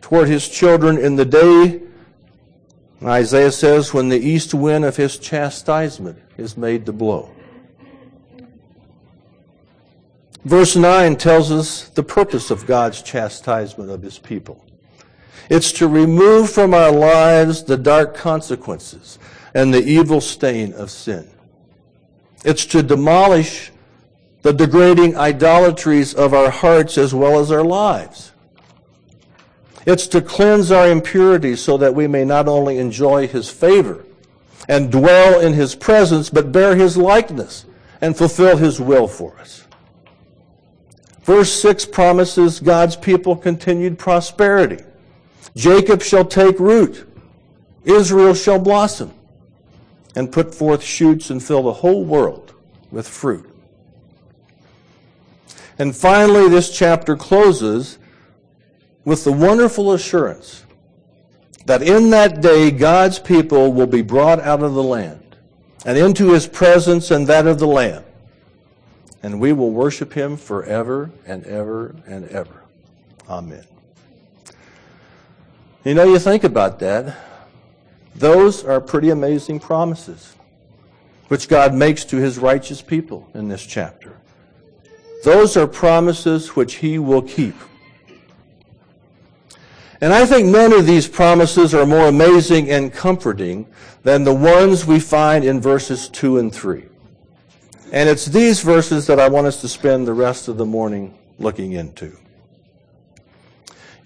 toward 0.00 0.28
his 0.28 0.48
children 0.48 0.98
in 0.98 1.16
the 1.16 1.24
day, 1.24 1.82
Isaiah 3.02 3.50
says, 3.50 3.92
when 3.92 4.08
the 4.08 4.18
east 4.18 4.54
wind 4.54 4.84
of 4.84 4.96
his 4.96 5.18
chastisement 5.18 6.18
is 6.38 6.56
made 6.56 6.86
to 6.86 6.92
blow. 6.92 7.30
Verse 10.44 10.74
9 10.74 11.16
tells 11.16 11.52
us 11.52 11.88
the 11.88 12.02
purpose 12.02 12.50
of 12.50 12.66
God's 12.66 13.00
chastisement 13.02 13.90
of 13.90 14.02
his 14.02 14.18
people. 14.18 14.64
It's 15.48 15.72
to 15.72 15.86
remove 15.86 16.50
from 16.50 16.74
our 16.74 16.90
lives 16.90 17.62
the 17.62 17.76
dark 17.76 18.14
consequences 18.14 19.18
and 19.54 19.72
the 19.72 19.82
evil 19.82 20.20
stain 20.20 20.72
of 20.72 20.90
sin. 20.90 21.28
It's 22.44 22.66
to 22.66 22.82
demolish 22.82 23.70
the 24.42 24.52
degrading 24.52 25.16
idolatries 25.16 26.14
of 26.14 26.34
our 26.34 26.50
hearts 26.50 26.98
as 26.98 27.14
well 27.14 27.38
as 27.38 27.52
our 27.52 27.62
lives. 27.62 28.32
It's 29.86 30.06
to 30.08 30.20
cleanse 30.20 30.72
our 30.72 30.90
impurities 30.90 31.60
so 31.60 31.76
that 31.76 31.94
we 31.94 32.08
may 32.08 32.24
not 32.24 32.48
only 32.48 32.78
enjoy 32.78 33.28
his 33.28 33.48
favor 33.48 34.04
and 34.68 34.90
dwell 34.90 35.40
in 35.40 35.52
his 35.52 35.74
presence, 35.74 36.30
but 36.30 36.52
bear 36.52 36.74
his 36.74 36.96
likeness 36.96 37.64
and 38.00 38.16
fulfill 38.16 38.56
his 38.56 38.80
will 38.80 39.06
for 39.06 39.38
us. 39.38 39.61
Verse 41.22 41.52
6 41.62 41.86
promises 41.86 42.60
God's 42.60 42.96
people 42.96 43.36
continued 43.36 43.98
prosperity. 43.98 44.82
Jacob 45.54 46.02
shall 46.02 46.24
take 46.24 46.58
root, 46.58 47.08
Israel 47.84 48.34
shall 48.34 48.58
blossom, 48.58 49.12
and 50.16 50.32
put 50.32 50.54
forth 50.54 50.82
shoots 50.82 51.30
and 51.30 51.42
fill 51.42 51.62
the 51.62 51.72
whole 51.72 52.04
world 52.04 52.54
with 52.90 53.06
fruit. 53.06 53.48
And 55.78 55.94
finally, 55.94 56.48
this 56.48 56.76
chapter 56.76 57.16
closes 57.16 57.98
with 59.04 59.24
the 59.24 59.32
wonderful 59.32 59.92
assurance 59.92 60.64
that 61.66 61.82
in 61.82 62.10
that 62.10 62.40
day 62.40 62.70
God's 62.70 63.18
people 63.18 63.72
will 63.72 63.86
be 63.86 64.02
brought 64.02 64.40
out 64.40 64.62
of 64.62 64.74
the 64.74 64.82
land 64.82 65.36
and 65.84 65.96
into 65.96 66.32
his 66.32 66.46
presence 66.46 67.10
and 67.10 67.26
that 67.26 67.46
of 67.46 67.58
the 67.58 67.66
Lamb. 67.66 68.04
And 69.22 69.40
we 69.40 69.52
will 69.52 69.70
worship 69.70 70.12
him 70.12 70.36
forever 70.36 71.10
and 71.26 71.44
ever 71.44 71.94
and 72.06 72.28
ever. 72.28 72.62
Amen. 73.28 73.64
You 75.84 75.94
know, 75.94 76.04
you 76.04 76.18
think 76.18 76.44
about 76.44 76.78
that. 76.80 77.16
Those 78.14 78.64
are 78.64 78.80
pretty 78.80 79.10
amazing 79.10 79.60
promises 79.60 80.34
which 81.32 81.48
God 81.48 81.72
makes 81.72 82.04
to 82.04 82.18
his 82.18 82.38
righteous 82.38 82.82
people 82.82 83.26
in 83.32 83.48
this 83.48 83.64
chapter. 83.64 84.18
Those 85.24 85.56
are 85.56 85.66
promises 85.66 86.54
which 86.54 86.74
he 86.74 86.98
will 86.98 87.22
keep. 87.22 87.54
And 90.02 90.12
I 90.12 90.26
think 90.26 90.48
none 90.48 90.74
of 90.74 90.84
these 90.84 91.08
promises 91.08 91.72
are 91.74 91.86
more 91.86 92.08
amazing 92.08 92.70
and 92.70 92.92
comforting 92.92 93.66
than 94.02 94.24
the 94.24 94.34
ones 94.34 94.84
we 94.84 95.00
find 95.00 95.42
in 95.42 95.58
verses 95.58 96.08
2 96.10 96.36
and 96.36 96.52
3. 96.52 96.84
And 97.92 98.08
it's 98.08 98.24
these 98.24 98.62
verses 98.62 99.06
that 99.06 99.20
I 99.20 99.28
want 99.28 99.46
us 99.46 99.60
to 99.60 99.68
spend 99.68 100.08
the 100.08 100.14
rest 100.14 100.48
of 100.48 100.56
the 100.56 100.64
morning 100.64 101.16
looking 101.38 101.72
into. 101.72 102.16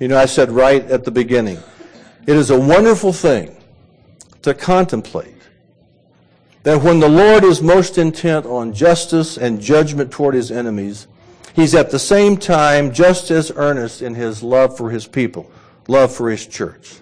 You 0.00 0.08
know, 0.08 0.18
I 0.18 0.26
said 0.26 0.50
right 0.50 0.84
at 0.90 1.04
the 1.04 1.12
beginning, 1.12 1.58
it 2.26 2.36
is 2.36 2.50
a 2.50 2.58
wonderful 2.58 3.12
thing 3.12 3.56
to 4.42 4.54
contemplate 4.54 5.34
that 6.64 6.82
when 6.82 6.98
the 6.98 7.08
Lord 7.08 7.44
is 7.44 7.62
most 7.62 7.96
intent 7.96 8.44
on 8.44 8.74
justice 8.74 9.38
and 9.38 9.60
judgment 9.60 10.10
toward 10.10 10.34
his 10.34 10.50
enemies, 10.50 11.06
he's 11.54 11.76
at 11.76 11.92
the 11.92 11.98
same 11.98 12.36
time 12.36 12.92
just 12.92 13.30
as 13.30 13.52
earnest 13.54 14.02
in 14.02 14.16
his 14.16 14.42
love 14.42 14.76
for 14.76 14.90
his 14.90 15.06
people, 15.06 15.48
love 15.86 16.12
for 16.12 16.28
his 16.28 16.44
church. 16.44 16.96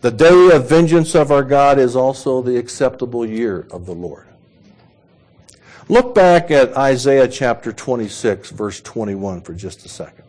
The 0.00 0.10
day 0.10 0.50
of 0.52 0.68
vengeance 0.68 1.14
of 1.14 1.30
our 1.30 1.44
God 1.44 1.78
is 1.78 1.94
also 1.94 2.42
the 2.42 2.56
acceptable 2.56 3.24
year 3.24 3.68
of 3.70 3.86
the 3.86 3.94
Lord. 3.94 4.26
Look 5.88 6.14
back 6.14 6.50
at 6.50 6.76
Isaiah 6.76 7.28
chapter 7.28 7.72
26, 7.72 8.50
verse 8.50 8.80
21 8.80 9.42
for 9.42 9.52
just 9.52 9.84
a 9.84 9.88
second. 9.88 10.24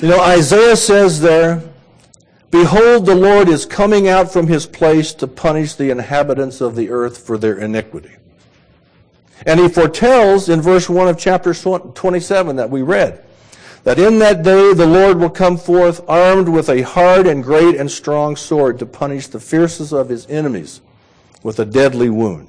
You 0.00 0.08
know, 0.08 0.20
Isaiah 0.20 0.76
says 0.76 1.20
there, 1.20 1.62
Behold, 2.50 3.04
the 3.04 3.14
Lord 3.14 3.48
is 3.48 3.66
coming 3.66 4.08
out 4.08 4.32
from 4.32 4.46
his 4.46 4.66
place 4.66 5.12
to 5.14 5.26
punish 5.26 5.74
the 5.74 5.90
inhabitants 5.90 6.60
of 6.60 6.74
the 6.74 6.90
earth 6.90 7.18
for 7.18 7.36
their 7.36 7.58
iniquity. 7.58 8.12
And 9.44 9.60
he 9.60 9.68
foretells 9.68 10.48
in 10.48 10.62
verse 10.62 10.88
1 10.88 11.08
of 11.08 11.18
chapter 11.18 11.52
27 11.52 12.56
that 12.56 12.70
we 12.70 12.80
read, 12.80 13.22
that 13.84 13.98
in 13.98 14.18
that 14.20 14.42
day 14.42 14.72
the 14.72 14.86
Lord 14.86 15.18
will 15.18 15.30
come 15.30 15.58
forth 15.58 16.02
armed 16.08 16.48
with 16.48 16.70
a 16.70 16.80
hard 16.80 17.26
and 17.26 17.42
great 17.44 17.76
and 17.76 17.90
strong 17.90 18.36
sword 18.36 18.78
to 18.78 18.86
punish 18.86 19.26
the 19.26 19.40
fiercest 19.40 19.92
of 19.92 20.08
his 20.08 20.26
enemies 20.28 20.80
with 21.42 21.58
a 21.58 21.66
deadly 21.66 22.08
wound. 22.08 22.48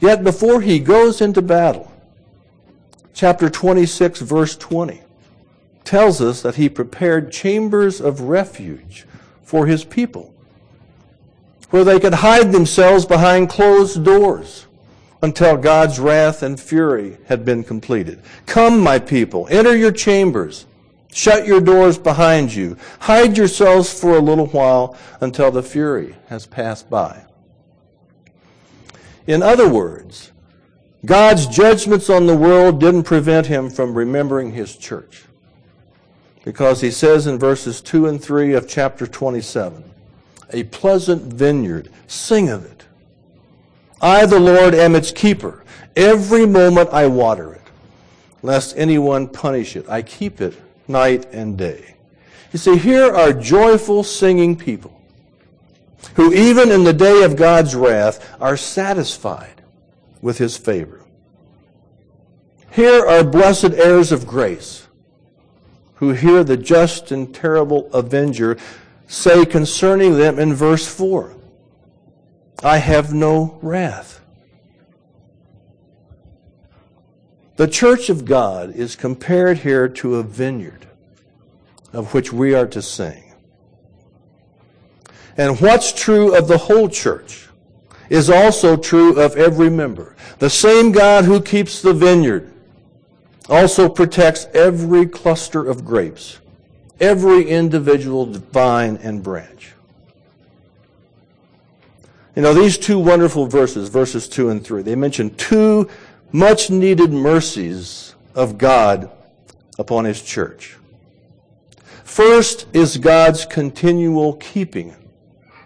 Yet 0.00 0.24
before 0.24 0.62
he 0.62 0.80
goes 0.80 1.20
into 1.20 1.42
battle, 1.42 1.92
chapter 3.12 3.50
26, 3.50 4.20
verse 4.20 4.56
20, 4.56 5.02
tells 5.84 6.20
us 6.22 6.40
that 6.42 6.54
he 6.54 6.68
prepared 6.68 7.30
chambers 7.30 8.00
of 8.00 8.22
refuge 8.22 9.06
for 9.42 9.66
his 9.66 9.84
people, 9.84 10.32
where 11.68 11.84
they 11.84 12.00
could 12.00 12.14
hide 12.14 12.50
themselves 12.50 13.04
behind 13.04 13.50
closed 13.50 14.02
doors 14.02 14.66
until 15.22 15.58
God's 15.58 16.00
wrath 16.00 16.42
and 16.42 16.58
fury 16.58 17.18
had 17.26 17.44
been 17.44 17.62
completed. 17.62 18.22
Come, 18.46 18.80
my 18.80 18.98
people, 18.98 19.46
enter 19.50 19.76
your 19.76 19.92
chambers. 19.92 20.64
Shut 21.12 21.46
your 21.46 21.60
doors 21.60 21.98
behind 21.98 22.54
you. 22.54 22.78
Hide 23.00 23.36
yourselves 23.36 23.92
for 23.92 24.16
a 24.16 24.20
little 24.20 24.46
while 24.46 24.96
until 25.20 25.50
the 25.50 25.62
fury 25.62 26.14
has 26.28 26.46
passed 26.46 26.88
by. 26.88 27.24
In 29.26 29.42
other 29.42 29.68
words, 29.68 30.32
God's 31.04 31.46
judgments 31.46 32.10
on 32.10 32.26
the 32.26 32.36
world 32.36 32.80
didn't 32.80 33.04
prevent 33.04 33.46
him 33.46 33.70
from 33.70 33.94
remembering 33.94 34.52
his 34.52 34.76
church 34.76 35.24
because 36.44 36.80
he 36.80 36.90
says 36.90 37.26
in 37.26 37.38
verses 37.38 37.80
2 37.80 38.06
and 38.06 38.22
3 38.22 38.54
of 38.54 38.68
chapter 38.68 39.06
27 39.06 39.84
a 40.52 40.64
pleasant 40.64 41.22
vineyard, 41.22 41.88
sing 42.06 42.48
of 42.48 42.64
it. 42.64 42.84
I, 44.00 44.26
the 44.26 44.40
Lord, 44.40 44.74
am 44.74 44.96
its 44.96 45.12
keeper. 45.12 45.64
Every 45.94 46.46
moment 46.46 46.90
I 46.90 47.06
water 47.06 47.54
it, 47.54 47.62
lest 48.42 48.76
anyone 48.76 49.28
punish 49.28 49.76
it. 49.76 49.88
I 49.88 50.02
keep 50.02 50.40
it 50.40 50.60
night 50.88 51.26
and 51.32 51.56
day. 51.56 51.94
You 52.52 52.58
see, 52.58 52.76
here 52.76 53.14
are 53.14 53.32
joyful 53.32 54.02
singing 54.02 54.56
people 54.56 54.99
who, 56.14 56.32
even 56.32 56.70
in 56.70 56.84
the 56.84 56.92
day 56.92 57.22
of 57.22 57.36
God's 57.36 57.74
wrath, 57.74 58.36
are 58.40 58.56
satisfied 58.56 59.62
with 60.20 60.38
his 60.38 60.56
favor. 60.56 61.04
Here 62.70 63.04
are 63.04 63.24
blessed 63.24 63.72
heirs 63.72 64.12
of 64.12 64.26
grace 64.26 64.86
who 65.94 66.12
hear 66.12 66.44
the 66.44 66.56
just 66.56 67.12
and 67.12 67.34
terrible 67.34 67.90
avenger 67.92 68.56
say 69.06 69.44
concerning 69.44 70.16
them 70.16 70.38
in 70.38 70.54
verse 70.54 70.86
4 70.86 71.36
I 72.62 72.78
have 72.78 73.12
no 73.12 73.58
wrath. 73.62 74.20
The 77.56 77.68
church 77.68 78.08
of 78.08 78.24
God 78.24 78.74
is 78.74 78.96
compared 78.96 79.58
here 79.58 79.88
to 79.88 80.16
a 80.16 80.22
vineyard 80.22 80.86
of 81.92 82.14
which 82.14 82.32
we 82.32 82.54
are 82.54 82.66
to 82.68 82.80
sing. 82.80 83.29
And 85.36 85.60
what's 85.60 85.92
true 85.92 86.34
of 86.34 86.48
the 86.48 86.58
whole 86.58 86.88
church 86.88 87.48
is 88.08 88.28
also 88.28 88.76
true 88.76 89.18
of 89.20 89.36
every 89.36 89.70
member. 89.70 90.16
The 90.38 90.50
same 90.50 90.92
God 90.92 91.24
who 91.24 91.40
keeps 91.40 91.80
the 91.80 91.94
vineyard 91.94 92.52
also 93.48 93.88
protects 93.88 94.46
every 94.52 95.06
cluster 95.06 95.68
of 95.68 95.84
grapes, 95.84 96.38
every 97.00 97.48
individual 97.48 98.26
vine 98.26 98.98
and 99.02 99.22
branch. 99.22 99.72
You 102.36 102.42
know, 102.42 102.54
these 102.54 102.78
two 102.78 102.98
wonderful 102.98 103.46
verses, 103.46 103.88
verses 103.88 104.28
2 104.28 104.50
and 104.50 104.64
3, 104.64 104.82
they 104.82 104.94
mention 104.94 105.34
two 105.36 105.88
much 106.32 106.70
needed 106.70 107.12
mercies 107.12 108.14
of 108.34 108.56
God 108.56 109.10
upon 109.78 110.04
His 110.04 110.22
church. 110.22 110.76
First 112.04 112.66
is 112.72 112.96
God's 112.96 113.44
continual 113.44 114.34
keeping 114.34 114.94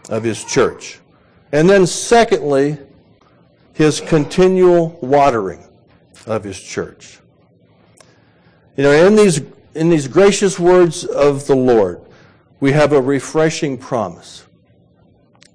of 0.08 0.22
his 0.22 0.44
church. 0.44 1.00
And 1.52 1.68
then 1.68 1.86
secondly, 1.86 2.78
his 3.72 4.00
continual 4.00 4.98
watering 5.00 5.64
of 6.26 6.44
his 6.44 6.60
church. 6.60 7.18
You 8.76 8.84
know, 8.84 8.92
in 8.92 9.16
these, 9.16 9.40
in 9.74 9.88
these 9.88 10.08
gracious 10.08 10.58
words 10.58 11.04
of 11.04 11.46
the 11.46 11.54
Lord, 11.54 12.00
we 12.60 12.72
have 12.72 12.92
a 12.92 13.00
refreshing 13.00 13.78
promise 13.78 14.46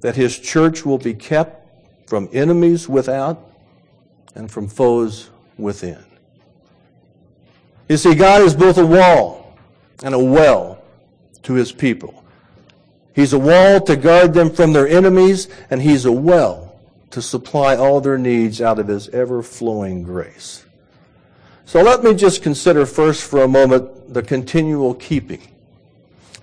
that 0.02 0.16
his 0.16 0.38
church 0.38 0.86
will 0.86 0.98
be 0.98 1.14
kept 1.14 1.68
from 2.08 2.30
enemies 2.32 2.88
without 2.88 3.52
and 4.36 4.50
from 4.50 4.68
foes 4.68 5.30
within. 5.58 6.04
You 7.90 7.98
see, 7.98 8.16
God 8.16 8.42
is 8.42 8.56
both 8.56 8.78
a 8.78 8.86
wall 8.86 9.58
and 10.04 10.14
a 10.14 10.20
well 10.20 10.82
to 11.44 11.54
his 11.54 11.72
people. 11.72 12.24
He's 13.14 13.34
a 13.34 13.40
wall 13.40 13.82
to 13.82 13.96
guard 13.96 14.34
them 14.34 14.50
from 14.50 14.74
their 14.74 14.88
enemies, 14.88 15.48
and 15.70 15.82
he's 15.82 16.06
a 16.06 16.12
well 16.12 16.80
to 17.12 17.22
supply 17.22 17.76
all 17.76 18.02
their 18.02 18.18
needs 18.18 18.62
out 18.62 18.80
of 18.80 18.88
his 18.88 19.10
ever 19.10 19.42
flowing 19.42 20.04
grace. 20.04 20.66
So 21.66 21.82
let 21.82 22.04
me 22.04 22.16
just 22.16 22.42
consider 22.42 22.86
first 22.86 23.24
for 23.24 23.44
a 23.44 23.48
moment 23.48 24.14
the 24.14 24.24
continual 24.24 24.94
keeping 24.96 25.42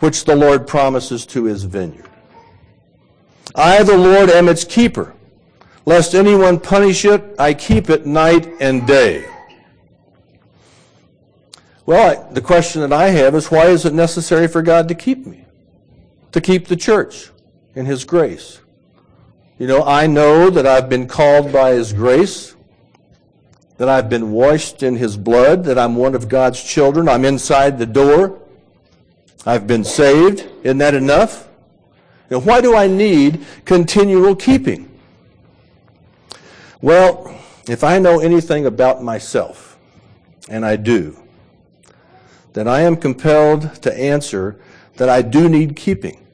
which 0.00 0.24
the 0.24 0.36
Lord 0.36 0.66
promises 0.66 1.24
to 1.26 1.44
his 1.44 1.64
vineyard. 1.64 2.08
I, 3.54 3.82
the 3.82 3.96
Lord, 3.96 4.28
am 4.28 4.48
its 4.48 4.64
keeper. 4.64 5.14
Lest 5.86 6.14
anyone 6.14 6.60
punish 6.60 7.04
it, 7.04 7.22
I 7.38 7.54
keep 7.54 7.88
it 7.88 8.06
night 8.06 8.48
and 8.60 8.86
day. 8.86 9.26
Well, 11.86 12.28
the 12.32 12.40
question 12.40 12.82
that 12.82 12.92
I 12.92 13.08
have 13.08 13.34
is 13.34 13.50
why 13.50 13.66
is 13.66 13.84
it 13.86 13.94
necessary 13.94 14.48
for 14.48 14.60
God 14.60 14.88
to 14.88 14.94
keep 14.94 15.26
me? 15.26 15.45
To 16.32 16.40
keep 16.40 16.66
the 16.66 16.76
church 16.76 17.30
in 17.74 17.86
His 17.86 18.04
grace? 18.04 18.60
You 19.58 19.66
know, 19.66 19.82
I 19.84 20.06
know 20.06 20.50
that 20.50 20.66
I've 20.66 20.88
been 20.88 21.06
called 21.06 21.52
by 21.52 21.72
His 21.72 21.92
grace, 21.92 22.54
that 23.78 23.88
I've 23.88 24.08
been 24.08 24.32
washed 24.32 24.82
in 24.82 24.96
His 24.96 25.16
blood, 25.16 25.64
that 25.64 25.78
I'm 25.78 25.96
one 25.96 26.14
of 26.14 26.28
God's 26.28 26.62
children, 26.62 27.08
I'm 27.08 27.24
inside 27.24 27.78
the 27.78 27.86
door, 27.86 28.38
I've 29.46 29.66
been 29.66 29.84
saved. 29.84 30.46
Isn't 30.62 30.78
that 30.78 30.94
enough? 30.94 31.48
Know, 32.28 32.40
why 32.40 32.60
do 32.60 32.74
I 32.74 32.88
need 32.88 33.46
continual 33.64 34.34
keeping? 34.34 34.90
Well, 36.82 37.32
if 37.68 37.84
I 37.84 37.98
know 37.98 38.18
anything 38.20 38.66
about 38.66 39.02
myself, 39.02 39.78
and 40.48 40.64
I 40.64 40.76
do, 40.76 41.16
then 42.52 42.66
I 42.68 42.80
am 42.80 42.96
compelled 42.96 43.82
to 43.82 43.96
answer 43.96 44.58
that 44.96 45.08
I 45.08 45.22
do 45.22 45.48
need 45.48 45.76
keeping 45.76 46.26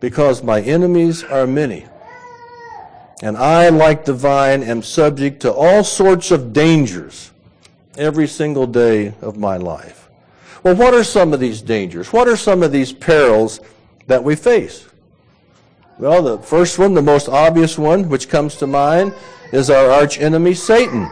because 0.00 0.42
my 0.42 0.60
enemies 0.60 1.24
are 1.24 1.46
many. 1.46 1.86
And 3.22 3.36
I, 3.36 3.70
like 3.70 4.04
the 4.04 4.12
vine, 4.12 4.62
am 4.62 4.82
subject 4.82 5.40
to 5.40 5.52
all 5.52 5.82
sorts 5.82 6.30
of 6.30 6.52
dangers 6.52 7.30
every 7.96 8.26
single 8.26 8.66
day 8.66 9.14
of 9.22 9.38
my 9.38 9.56
life. 9.56 10.10
Well, 10.62 10.74
what 10.74 10.94
are 10.94 11.04
some 11.04 11.32
of 11.32 11.40
these 11.40 11.62
dangers? 11.62 12.12
What 12.12 12.28
are 12.28 12.36
some 12.36 12.62
of 12.62 12.72
these 12.72 12.92
perils 12.92 13.60
that 14.06 14.22
we 14.22 14.36
face? 14.36 14.86
Well, 15.98 16.22
the 16.22 16.38
first 16.38 16.78
one, 16.78 16.92
the 16.92 17.00
most 17.00 17.28
obvious 17.28 17.78
one, 17.78 18.08
which 18.10 18.28
comes 18.28 18.56
to 18.56 18.66
mind, 18.66 19.14
is 19.52 19.70
our 19.70 19.90
arch 19.90 20.20
enemy, 20.20 20.52
Satan. 20.52 21.10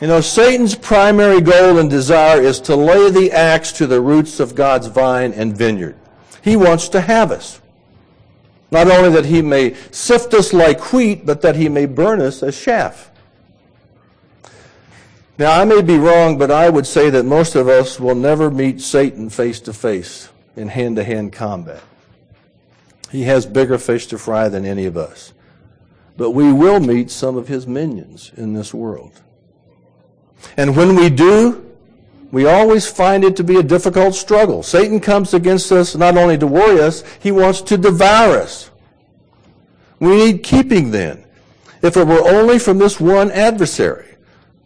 You 0.00 0.08
know, 0.08 0.20
Satan's 0.20 0.74
primary 0.74 1.40
goal 1.40 1.78
and 1.78 1.88
desire 1.88 2.40
is 2.40 2.60
to 2.62 2.74
lay 2.74 3.10
the 3.10 3.30
axe 3.30 3.72
to 3.72 3.86
the 3.86 4.00
roots 4.00 4.40
of 4.40 4.54
God's 4.54 4.88
vine 4.88 5.32
and 5.32 5.56
vineyard. 5.56 5.96
He 6.42 6.56
wants 6.56 6.88
to 6.90 7.00
have 7.00 7.30
us. 7.30 7.60
Not 8.70 8.90
only 8.90 9.10
that 9.10 9.24
he 9.24 9.40
may 9.40 9.74
sift 9.92 10.34
us 10.34 10.52
like 10.52 10.92
wheat, 10.92 11.24
but 11.24 11.42
that 11.42 11.54
he 11.54 11.68
may 11.68 11.86
burn 11.86 12.20
us 12.20 12.42
as 12.42 12.60
chaff. 12.60 13.10
Now, 15.38 15.60
I 15.60 15.64
may 15.64 15.80
be 15.80 15.96
wrong, 15.96 16.38
but 16.38 16.50
I 16.50 16.70
would 16.70 16.86
say 16.86 17.10
that 17.10 17.24
most 17.24 17.54
of 17.54 17.68
us 17.68 17.98
will 17.98 18.14
never 18.14 18.50
meet 18.50 18.80
Satan 18.80 19.30
face 19.30 19.60
to 19.60 19.72
face 19.72 20.28
in 20.56 20.68
hand 20.68 20.96
to 20.96 21.04
hand 21.04 21.32
combat. 21.32 21.82
He 23.10 23.22
has 23.22 23.46
bigger 23.46 23.78
fish 23.78 24.06
to 24.08 24.18
fry 24.18 24.48
than 24.48 24.64
any 24.64 24.86
of 24.86 24.96
us. 24.96 25.32
But 26.16 26.30
we 26.30 26.52
will 26.52 26.80
meet 26.80 27.10
some 27.10 27.36
of 27.36 27.48
his 27.48 27.66
minions 27.66 28.32
in 28.36 28.54
this 28.54 28.74
world. 28.74 29.20
And 30.56 30.76
when 30.76 30.94
we 30.94 31.10
do, 31.10 31.64
we 32.30 32.46
always 32.46 32.86
find 32.86 33.22
it 33.24 33.36
to 33.36 33.44
be 33.44 33.56
a 33.58 33.62
difficult 33.62 34.14
struggle. 34.14 34.62
Satan 34.62 34.98
comes 34.98 35.34
against 35.34 35.70
us 35.70 35.94
not 35.94 36.16
only 36.16 36.36
to 36.38 36.46
worry 36.46 36.80
us, 36.80 37.04
he 37.20 37.30
wants 37.30 37.60
to 37.62 37.76
devour 37.76 38.38
us. 38.38 38.70
We 40.00 40.16
need 40.16 40.42
keeping 40.42 40.90
then. 40.90 41.24
If 41.80 41.96
it 41.96 42.06
were 42.06 42.28
only 42.28 42.58
from 42.58 42.78
this 42.78 42.98
one 42.98 43.30
adversary 43.30 44.16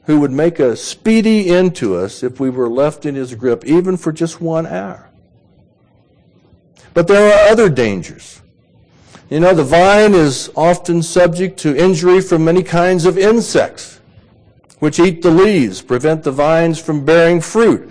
who 0.05 0.21
would 0.21 0.31
make 0.31 0.59
a 0.59 0.77
speedy 0.77 1.51
end 1.51 1.77
to 1.77 1.97
us 1.97 2.23
if 2.23 2.41
we 2.41 2.49
were 2.49 2.71
left 2.71 3.05
in 3.05 3.15
his 3.15 3.35
grip, 3.35 3.65
even 3.67 3.97
for 3.97 4.13
just 4.13 4.41
one 4.41 4.67
hour. 4.67 5.11
But 6.95 7.07
there 7.07 7.31
are 7.31 7.51
other 7.51 7.69
dangers. 7.69 8.41
You 9.29 9.41
know, 9.41 9.53
the 9.53 9.65
vine 9.65 10.15
is 10.15 10.51
often 10.57 11.03
subject 11.03 11.59
to 11.61 11.77
injury 11.77 12.23
from 12.23 12.47
many 12.47 12.63
kinds 12.63 13.05
of 13.05 13.19
insects 13.19 14.01
which 14.79 15.01
eat 15.01 15.23
the 15.23 15.31
leaves, 15.31 15.83
prevent 15.83 16.23
the 16.23 16.31
vines 16.31 16.81
from 16.81 17.05
bearing 17.05 17.41
fruit. 17.41 17.91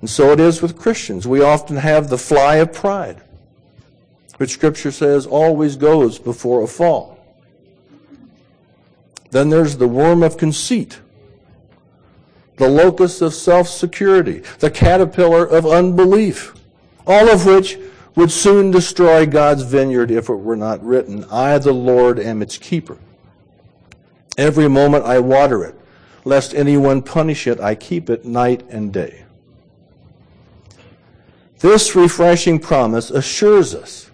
And 0.00 0.08
so 0.08 0.32
it 0.32 0.40
is 0.40 0.62
with 0.62 0.78
Christians. 0.78 1.26
We 1.26 1.42
often 1.42 1.76
have 1.76 2.08
the 2.08 2.18
fly 2.18 2.56
of 2.56 2.72
pride, 2.72 3.20
which 4.36 4.50
Scripture 4.50 4.92
says 4.92 5.26
always 5.26 5.76
goes 5.76 6.18
before 6.18 6.62
a 6.62 6.66
fall. 6.66 7.18
Then 9.30 9.50
there's 9.50 9.76
the 9.76 9.88
worm 9.88 10.22
of 10.22 10.36
conceit, 10.36 11.00
the 12.56 12.68
locust 12.68 13.20
of 13.22 13.34
self 13.34 13.68
security, 13.68 14.42
the 14.58 14.70
caterpillar 14.70 15.44
of 15.44 15.66
unbelief, 15.66 16.54
all 17.06 17.28
of 17.28 17.44
which 17.44 17.78
would 18.14 18.30
soon 18.30 18.70
destroy 18.70 19.26
God's 19.26 19.62
vineyard 19.62 20.10
if 20.10 20.28
it 20.28 20.34
were 20.34 20.56
not 20.56 20.84
written, 20.84 21.24
I, 21.30 21.58
the 21.58 21.72
Lord, 21.72 22.18
am 22.18 22.42
its 22.42 22.58
keeper. 22.58 22.98
Every 24.36 24.68
moment 24.68 25.04
I 25.04 25.18
water 25.18 25.64
it 25.64 25.77
lest 26.24 26.54
anyone 26.54 27.02
punish 27.02 27.46
it, 27.46 27.60
I 27.60 27.74
keep 27.74 28.10
it 28.10 28.24
night 28.24 28.64
and 28.70 28.92
day. 28.92 29.24
This 31.60 31.94
refreshing 31.96 32.58
promise 32.58 33.10
assures 33.10 33.74
us 33.74 34.10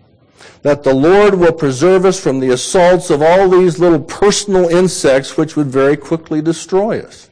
that 0.63 0.83
the 0.83 0.95
Lord 0.95 1.35
will 1.35 1.53
preserve 1.53 2.07
us 2.07 2.19
from 2.19 2.41
the 2.41 2.51
assaults 2.51 3.11
of 3.11 3.21
all 3.21 3.51
these 3.51 3.79
little 3.79 4.01
personal 4.01 4.69
insects 4.69 5.37
which 5.37 5.57
would 5.57 5.67
very 5.67 5.97
quickly 5.97 6.41
destroy 6.41 7.01
us. 7.01 7.29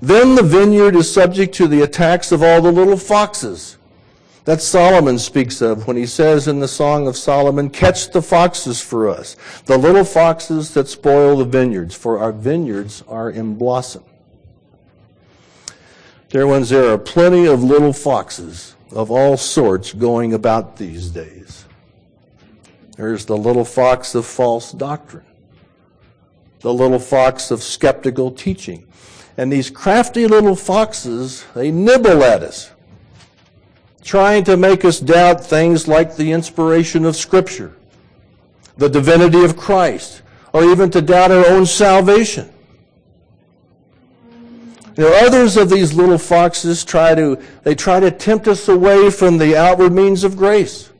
Then 0.00 0.36
the 0.36 0.44
vineyard 0.44 0.94
is 0.94 1.12
subject 1.12 1.54
to 1.56 1.66
the 1.66 1.82
attacks 1.82 2.30
of 2.30 2.42
all 2.42 2.62
the 2.62 2.72
little 2.72 2.96
foxes 2.96 3.76
that 4.50 4.60
Solomon 4.60 5.16
speaks 5.16 5.62
of 5.62 5.86
when 5.86 5.96
he 5.96 6.06
says 6.06 6.48
in 6.48 6.58
the 6.58 6.66
Song 6.66 7.06
of 7.06 7.16
Solomon, 7.16 7.70
Catch 7.70 8.10
the 8.10 8.20
foxes 8.20 8.80
for 8.80 9.08
us, 9.08 9.36
the 9.66 9.78
little 9.78 10.02
foxes 10.02 10.74
that 10.74 10.88
spoil 10.88 11.36
the 11.36 11.44
vineyards, 11.44 11.94
for 11.94 12.18
our 12.18 12.32
vineyards 12.32 13.04
are 13.06 13.30
in 13.30 13.54
blossom. 13.54 14.02
Dear 16.30 16.48
ones, 16.48 16.68
there 16.68 16.92
are 16.92 16.98
plenty 16.98 17.46
of 17.46 17.62
little 17.62 17.92
foxes 17.92 18.74
of 18.90 19.12
all 19.12 19.36
sorts 19.36 19.92
going 19.92 20.34
about 20.34 20.76
these 20.76 21.10
days. 21.10 21.64
There's 22.96 23.26
the 23.26 23.36
little 23.36 23.64
fox 23.64 24.16
of 24.16 24.26
false 24.26 24.72
doctrine, 24.72 25.26
the 26.58 26.74
little 26.74 26.98
fox 26.98 27.52
of 27.52 27.62
skeptical 27.62 28.32
teaching. 28.32 28.88
And 29.36 29.52
these 29.52 29.70
crafty 29.70 30.26
little 30.26 30.56
foxes, 30.56 31.44
they 31.54 31.70
nibble 31.70 32.24
at 32.24 32.42
us 32.42 32.72
trying 34.02 34.44
to 34.44 34.56
make 34.56 34.84
us 34.84 35.00
doubt 35.00 35.44
things 35.44 35.86
like 35.86 36.16
the 36.16 36.32
inspiration 36.32 37.04
of 37.04 37.16
Scripture, 37.16 37.76
the 38.76 38.88
divinity 38.88 39.44
of 39.44 39.56
Christ, 39.56 40.22
or 40.52 40.64
even 40.64 40.90
to 40.90 41.02
doubt 41.02 41.30
our 41.30 41.46
own 41.46 41.66
salvation. 41.66 42.50
You 44.96 45.04
know, 45.04 45.26
others 45.26 45.56
of 45.56 45.70
these 45.70 45.94
little 45.94 46.18
foxes 46.18 46.84
try 46.84 47.14
to, 47.14 47.40
they 47.62 47.74
try 47.74 48.00
to 48.00 48.10
tempt 48.10 48.48
us 48.48 48.68
away 48.68 49.10
from 49.10 49.38
the 49.38 49.56
outward 49.56 49.92
means 49.92 50.24
of 50.24 50.36
grace. 50.36 50.90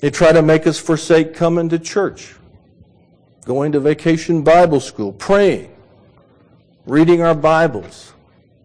They 0.00 0.10
try 0.10 0.32
to 0.32 0.42
make 0.42 0.66
us 0.66 0.78
forsake 0.78 1.34
coming 1.34 1.68
to 1.68 1.78
church, 1.78 2.34
going 3.44 3.72
to 3.72 3.80
vacation 3.80 4.42
Bible 4.42 4.80
school, 4.80 5.12
praying, 5.12 5.76
reading 6.86 7.20
our 7.20 7.34
Bibles, 7.34 8.14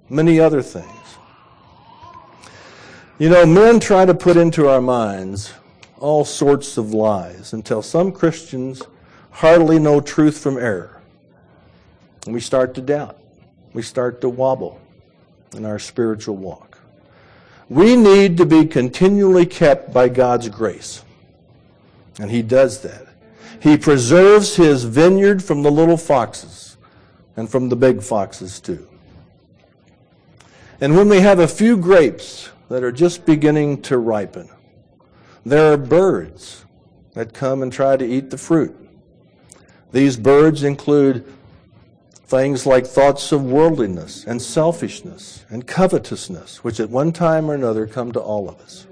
many 0.09 0.39
other 0.39 0.61
things. 0.61 0.94
You 3.17 3.29
know, 3.29 3.45
men 3.45 3.79
try 3.79 4.05
to 4.05 4.13
put 4.13 4.35
into 4.35 4.67
our 4.67 4.81
minds 4.81 5.53
all 5.99 6.25
sorts 6.25 6.77
of 6.77 6.93
lies 6.93 7.53
until 7.53 7.81
some 7.81 8.11
Christians 8.11 8.83
hardly 9.31 9.79
know 9.79 10.01
truth 10.01 10.37
from 10.37 10.57
error. 10.57 11.01
And 12.25 12.33
we 12.33 12.41
start 12.41 12.75
to 12.75 12.81
doubt. 12.81 13.17
We 13.71 13.83
start 13.83 14.19
to 14.19 14.29
wobble. 14.29 14.81
in 15.55 15.63
our 15.63 15.79
spiritual 15.79 16.35
walk. 16.35 16.77
We 17.69 17.95
need 17.95 18.35
to 18.37 18.45
be 18.45 18.65
continually 18.65 19.45
kept 19.45 19.93
by 19.93 20.09
God's 20.09 20.49
grace. 20.49 21.01
And 22.19 22.29
He 22.29 22.41
does 22.41 22.81
that. 22.81 23.07
He 23.61 23.77
preserves 23.77 24.57
His 24.57 24.83
vineyard 24.83 25.41
from 25.41 25.63
the 25.63 25.71
little 25.71 25.95
foxes 25.95 26.75
and 27.37 27.49
from 27.49 27.69
the 27.69 27.77
big 27.77 28.03
foxes 28.03 28.59
too. 28.59 28.85
And 30.81 30.97
when 30.97 31.07
we 31.07 31.21
have 31.21 31.39
a 31.39 31.47
few 31.47 31.77
grapes 31.77 32.49
that 32.69 32.83
are 32.83 32.91
just 32.91 33.25
beginning 33.25 33.81
to 33.83 33.97
ripen, 33.97 34.49
there 35.45 35.73
are 35.73 35.77
birds 35.77 36.65
that 37.13 37.33
come 37.33 37.61
and 37.61 37.71
try 37.71 37.95
to 37.95 38.05
eat 38.05 38.29
the 38.29 38.37
fruit. 38.37 38.75
These 39.91 40.17
birds 40.17 40.63
include 40.63 41.25
things 42.25 42.65
like 42.65 42.85
thoughts 42.85 43.31
of 43.31 43.43
worldliness 43.43 44.25
and 44.25 44.41
selfishness 44.41 45.45
and 45.49 45.65
covetousness, 45.65 46.63
which 46.63 46.79
at 46.79 46.89
one 46.89 47.11
time 47.11 47.49
or 47.49 47.53
another 47.53 47.85
come 47.85 48.11
to 48.11 48.19
all 48.19 48.49
of 48.49 48.59
us. 48.59 48.87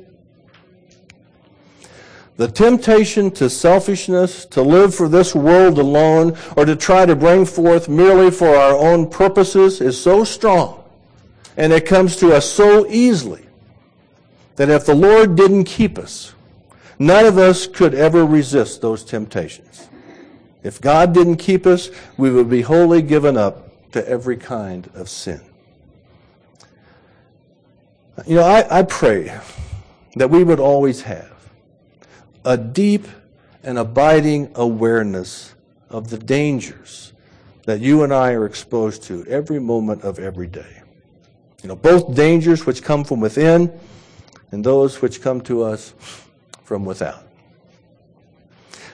The 2.37 2.47
temptation 2.47 3.29
to 3.31 3.49
selfishness, 3.49 4.45
to 4.47 4.61
live 4.61 4.95
for 4.95 5.07
this 5.07 5.35
world 5.35 5.77
alone, 5.77 6.35
or 6.57 6.65
to 6.65 6.75
try 6.75 7.05
to 7.05 7.15
bring 7.15 7.45
forth 7.45 7.87
merely 7.87 8.31
for 8.31 8.55
our 8.55 8.75
own 8.75 9.09
purposes 9.09 9.81
is 9.81 10.01
so 10.01 10.23
strong, 10.23 10.83
and 11.57 11.71
it 11.73 11.85
comes 11.85 12.15
to 12.17 12.33
us 12.33 12.49
so 12.49 12.87
easily, 12.87 13.45
that 14.55 14.69
if 14.69 14.85
the 14.85 14.95
Lord 14.95 15.35
didn't 15.35 15.65
keep 15.65 15.97
us, 15.97 16.33
none 16.99 17.25
of 17.25 17.37
us 17.37 17.67
could 17.67 17.93
ever 17.93 18.25
resist 18.25 18.81
those 18.81 19.03
temptations. 19.03 19.89
If 20.63 20.79
God 20.79 21.13
didn't 21.13 21.37
keep 21.37 21.65
us, 21.65 21.89
we 22.17 22.31
would 22.31 22.49
be 22.49 22.61
wholly 22.61 23.01
given 23.01 23.35
up 23.37 23.91
to 23.91 24.07
every 24.07 24.37
kind 24.37 24.89
of 24.93 25.09
sin. 25.09 25.41
You 28.25 28.35
know, 28.35 28.43
I, 28.43 28.79
I 28.79 28.83
pray 28.83 29.37
that 30.15 30.29
we 30.29 30.43
would 30.43 30.59
always 30.59 31.01
have 31.01 31.31
a 32.45 32.57
deep 32.57 33.07
and 33.63 33.77
abiding 33.77 34.51
awareness 34.55 35.55
of 35.89 36.09
the 36.09 36.17
dangers 36.17 37.13
that 37.65 37.79
you 37.79 38.03
and 38.03 38.13
I 38.13 38.33
are 38.33 38.45
exposed 38.45 39.03
to 39.03 39.25
every 39.25 39.59
moment 39.59 40.03
of 40.03 40.19
every 40.19 40.47
day. 40.47 40.81
You 41.61 41.69
know, 41.69 41.75
both 41.75 42.13
dangers 42.13 42.65
which 42.65 42.83
come 42.83 43.03
from 43.03 43.21
within 43.21 43.71
and 44.53 44.63
those 44.63 45.01
which 45.01 45.19
come 45.19 45.41
to 45.41 45.63
us 45.63 45.95
from 46.61 46.85
without. 46.85 47.23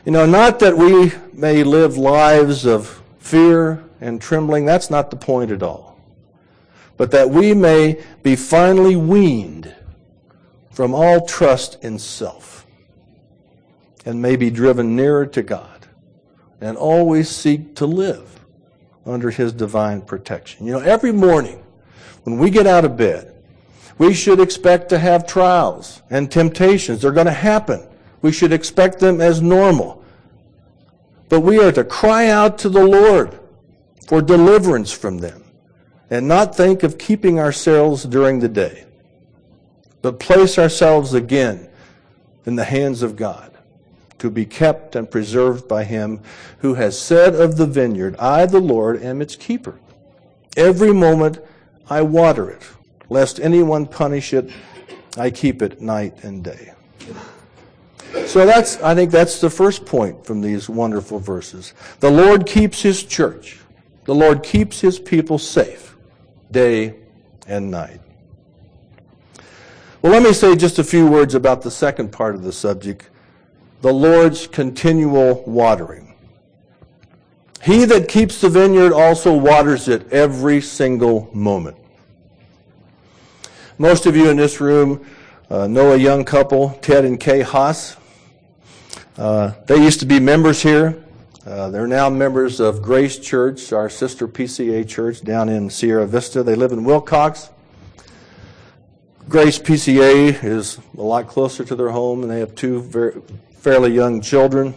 You 0.06 0.14
know, 0.14 0.26
not 0.26 0.60
that 0.60 0.78
we 0.78 1.12
may 1.34 1.66
live 1.66 1.98
lives 1.98 2.66
of 2.66 3.04
fear 3.20 3.84
and 4.00 4.22
trembling, 4.22 4.66
that's 4.66 4.90
not 4.90 5.12
the 5.12 5.18
point 5.18 5.52
at 5.52 5.62
all. 5.62 6.00
But 6.96 7.12
that 7.12 7.30
we 7.30 7.54
may 7.54 8.02
be 8.24 8.38
finally 8.38 8.96
weaned 8.96 9.76
from 10.72 10.94
all 10.96 11.26
trust 11.26 11.84
in 11.84 12.00
self 12.00 12.66
and 14.06 14.22
may 14.22 14.38
be 14.38 14.50
driven 14.50 14.96
nearer 14.96 15.26
to 15.26 15.42
God 15.42 15.88
and 16.62 16.78
always 16.78 17.28
seek 17.28 17.76
to 17.76 17.86
live 17.86 18.40
under 19.06 19.30
His 19.30 19.52
divine 19.52 20.04
protection. 20.04 20.66
You 20.66 20.72
know, 20.72 20.80
every 20.80 21.12
morning 21.12 21.62
when 22.24 22.38
we 22.38 22.50
get 22.50 22.66
out 22.66 22.86
of 22.86 22.96
bed, 22.96 23.36
we 24.00 24.14
should 24.14 24.40
expect 24.40 24.90
to 24.90 24.98
have 24.98 25.28
trials 25.28 26.02
and 26.10 26.32
temptations. 26.32 27.02
They're 27.02 27.12
going 27.12 27.28
to 27.28 27.32
happen. 27.32 27.86
We 28.22 28.32
should 28.32 28.54
expect 28.54 29.00
them 29.00 29.22
as 29.22 29.42
normal. 29.42 30.04
But 31.28 31.42
we 31.42 31.60
are 31.60 31.72
to 31.74 31.84
cry 31.84 32.28
out 32.28 32.58
to 32.60 32.70
the 32.70 32.84
Lord 32.84 33.40
for 34.08 34.22
deliverance 34.22 34.92
from 34.92 35.20
them 35.20 35.44
and 36.10 36.28
not 36.28 36.56
think 36.56 36.82
of 36.82 36.98
keeping 36.98 37.40
ourselves 37.40 38.04
during 38.04 38.40
the 38.40 38.48
day, 38.48 38.86
but 40.02 40.20
place 40.20 40.58
ourselves 40.58 41.14
again 41.14 41.70
in 42.46 42.56
the 42.56 42.64
hands 42.64 43.04
of 43.04 43.16
God 43.16 43.56
to 44.18 44.30
be 44.30 44.46
kept 44.46 44.96
and 44.96 45.12
preserved 45.12 45.68
by 45.68 45.84
Him 45.84 46.22
who 46.60 46.74
has 46.74 47.00
said 47.00 47.36
of 47.36 47.58
the 47.58 47.68
vineyard, 47.68 48.16
I, 48.18 48.46
the 48.46 48.60
Lord, 48.60 49.04
am 49.04 49.22
its 49.22 49.36
keeper. 49.36 49.80
Every 50.58 50.94
moment 50.94 51.40
I 51.90 52.02
water 52.02 52.50
it, 52.50 52.64
lest 53.10 53.40
anyone 53.40 53.86
punish 53.86 54.34
it, 54.34 54.50
I 55.18 55.32
keep 55.32 55.62
it 55.62 55.82
night 55.82 56.24
and 56.24 56.44
day. 56.44 56.74
So 58.26 58.46
that's, 58.46 58.82
I 58.82 58.96
think 58.96 59.12
that's 59.12 59.40
the 59.40 59.50
first 59.50 59.86
point 59.86 60.26
from 60.26 60.42
these 60.42 60.70
wonderful 60.70 61.20
verses. 61.20 61.74
The 62.00 62.10
Lord 62.10 62.46
keeps 62.46 62.82
His 62.82 63.04
church. 63.04 63.60
The 64.06 64.16
Lord 64.16 64.44
keeps 64.44 64.80
His 64.80 65.00
people 65.00 65.38
safe 65.38 65.96
day 66.52 66.96
and 67.48 67.70
night. 67.70 68.02
Well, 70.02 70.14
let 70.14 70.24
me 70.24 70.34
say 70.34 70.56
just 70.56 70.80
a 70.80 70.84
few 70.84 71.08
words 71.08 71.36
about 71.36 71.62
the 71.62 71.72
second 71.72 72.12
part 72.12 72.36
of 72.36 72.44
the 72.44 72.54
subject 72.54 73.10
the 73.82 73.94
Lord's 73.94 74.46
continual 74.46 75.42
watering. 75.48 76.14
He 77.64 77.86
that 77.86 78.10
keeps 78.10 78.42
the 78.42 78.50
vineyard 78.50 78.94
also 78.94 79.34
waters 79.34 79.88
it 79.88 80.12
every 80.12 80.60
single 80.60 81.30
moment. 81.34 81.78
Most 83.82 84.06
of 84.06 84.18
you 84.18 84.30
in 84.30 84.36
this 84.36 84.60
room 84.60 85.06
uh, 85.50 85.66
know 85.66 85.94
a 85.94 85.96
young 85.96 86.26
couple, 86.26 86.72
Ted 86.82 87.06
and 87.06 87.18
Kay 87.18 87.40
Haas. 87.40 87.96
Uh, 89.18 89.54
they 89.68 89.78
used 89.78 90.02
to 90.02 90.06
be 90.06 90.20
members 90.20 90.62
here. 90.62 91.02
Uh, 91.48 91.70
they're 91.70 91.88
now 91.88 92.10
members 92.10 92.60
of 92.60 92.82
Grace 92.82 93.18
Church, 93.18 93.72
our 93.72 93.88
sister 93.88 94.28
PCA 94.28 94.86
church 94.86 95.22
down 95.22 95.48
in 95.48 95.70
Sierra 95.70 96.06
Vista. 96.06 96.44
They 96.44 96.56
live 96.56 96.74
in 96.74 96.82
Willcox. 96.82 97.52
Grace 99.30 99.58
PCA 99.58 100.44
is 100.44 100.78
a 100.98 101.02
lot 101.02 101.30
closer 101.30 101.64
to 101.64 101.74
their 101.74 101.92
home, 101.92 102.24
and 102.24 102.30
they 102.30 102.42
have 102.42 102.56
two 102.56 102.82
very, 102.82 103.22
fairly 103.60 103.94
young 103.94 104.20
children. 104.20 104.76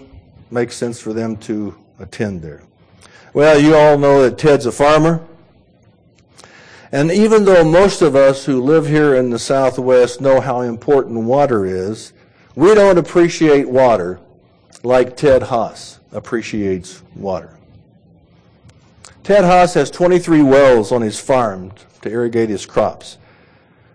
Makes 0.53 0.77
sense 0.77 1.01
for 1.01 1.13
them 1.13 1.37
to 1.39 1.77
attend 1.99 2.41
there. 2.41 2.63
Well, 3.35 3.59
you 3.59 3.75
all 3.75 3.99
know 3.99 4.23
that 4.23 4.39
Ted's 4.39 4.67
a 4.67 4.71
farmer. 4.71 5.27
And 6.93 7.11
even 7.11 7.47
though 7.47 7.65
most 7.65 8.03
of 8.03 8.15
us 8.15 8.45
who 8.45 8.61
live 8.61 8.87
here 8.87 9.15
in 9.15 9.31
the 9.31 9.39
Southwest 9.39 10.21
know 10.21 10.41
how 10.41 10.61
important 10.61 11.25
water 11.25 11.65
is, 11.65 12.13
we 12.55 12.75
don't 12.75 12.99
appreciate 12.99 13.67
water 13.67 14.21
like 14.83 15.17
Ted 15.17 15.45
Haas 15.45 16.01
appreciates 16.13 17.03
water. 17.17 17.59
Ted 19.23 19.45
Haas 19.45 19.73
has 19.73 19.91
23 19.91 20.43
wells 20.43 20.93
on 20.93 21.01
his 21.01 21.19
farm 21.19 21.73
to 22.03 22.11
irrigate 22.11 22.51
his 22.51 22.67
crops. 22.67 23.17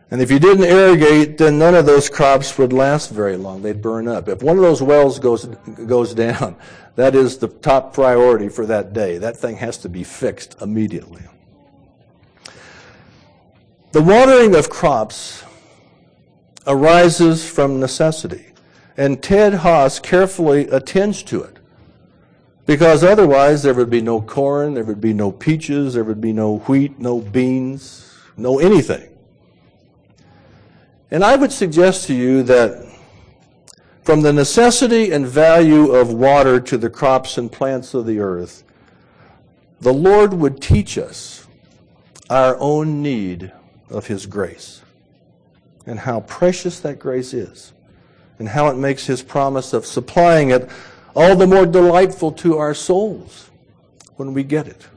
And 0.09 0.21
if 0.21 0.31
you 0.31 0.39
didn't 0.39 0.63
irrigate, 0.63 1.37
then 1.37 1.59
none 1.59 1.75
of 1.75 1.85
those 1.85 2.09
crops 2.09 2.57
would 2.57 2.73
last 2.73 3.11
very 3.11 3.35
long. 3.35 3.61
They'd 3.61 3.81
burn 3.81 4.07
up. 4.07 4.29
If 4.29 4.41
one 4.41 4.55
of 4.55 4.63
those 4.63 4.81
wells 4.81 5.19
goes, 5.19 5.45
goes 5.85 6.15
down, 6.15 6.55
that 6.95 7.13
is 7.13 7.37
the 7.37 7.49
top 7.49 7.93
priority 7.93 8.49
for 8.49 8.65
that 8.65 8.93
day. 8.93 9.19
That 9.19 9.37
thing 9.37 9.57
has 9.57 9.77
to 9.79 9.89
be 9.89 10.03
fixed 10.03 10.59
immediately. 10.61 11.21
The 13.93 14.01
watering 14.01 14.53
of 14.53 14.69
crops 14.69 15.43
arises 16.67 17.49
from 17.49 17.79
necessity, 17.79 18.47
and 18.97 19.23
Ted 19.23 19.53
Haas 19.53 19.99
carefully 19.99 20.67
attends 20.67 21.23
to 21.23 21.41
it. 21.43 21.57
Because 22.65 23.01
otherwise, 23.01 23.63
there 23.63 23.73
would 23.73 23.89
be 23.89 24.01
no 24.01 24.21
corn, 24.21 24.73
there 24.73 24.83
would 24.83 24.99
be 24.99 25.13
no 25.13 25.31
peaches, 25.31 25.93
there 25.93 26.03
would 26.03 26.19
be 26.19 26.33
no 26.33 26.57
wheat, 26.59 26.99
no 26.99 27.21
beans, 27.21 28.13
no 28.35 28.59
anything. 28.59 29.07
And 31.09 31.23
I 31.23 31.37
would 31.37 31.53
suggest 31.53 32.07
to 32.07 32.13
you 32.13 32.43
that 32.43 32.85
from 34.03 34.21
the 34.21 34.33
necessity 34.33 35.13
and 35.13 35.25
value 35.25 35.93
of 35.93 36.11
water 36.11 36.59
to 36.59 36.77
the 36.77 36.89
crops 36.89 37.37
and 37.37 37.49
plants 37.49 37.93
of 37.93 38.05
the 38.05 38.19
earth, 38.19 38.65
the 39.79 39.93
Lord 39.93 40.33
would 40.33 40.61
teach 40.61 40.97
us 40.97 41.47
our 42.29 42.57
own 42.59 43.01
need 43.01 43.53
of 43.89 44.07
His 44.07 44.25
grace 44.25 44.81
and 45.85 45.99
how 45.99 46.21
precious 46.21 46.79
that 46.81 46.99
grace 46.99 47.33
is 47.33 47.73
and 48.39 48.49
how 48.49 48.67
it 48.67 48.77
makes 48.77 49.05
His 49.05 49.21
promise 49.23 49.73
of 49.73 49.85
supplying 49.85 50.51
it 50.51 50.69
all 51.15 51.35
the 51.35 51.47
more 51.47 51.65
delightful 51.65 52.31
to 52.31 52.57
our 52.57 52.73
souls 52.73 53.49
when 54.17 54.33
we 54.33 54.43
get 54.43 54.67
it. 54.67 54.87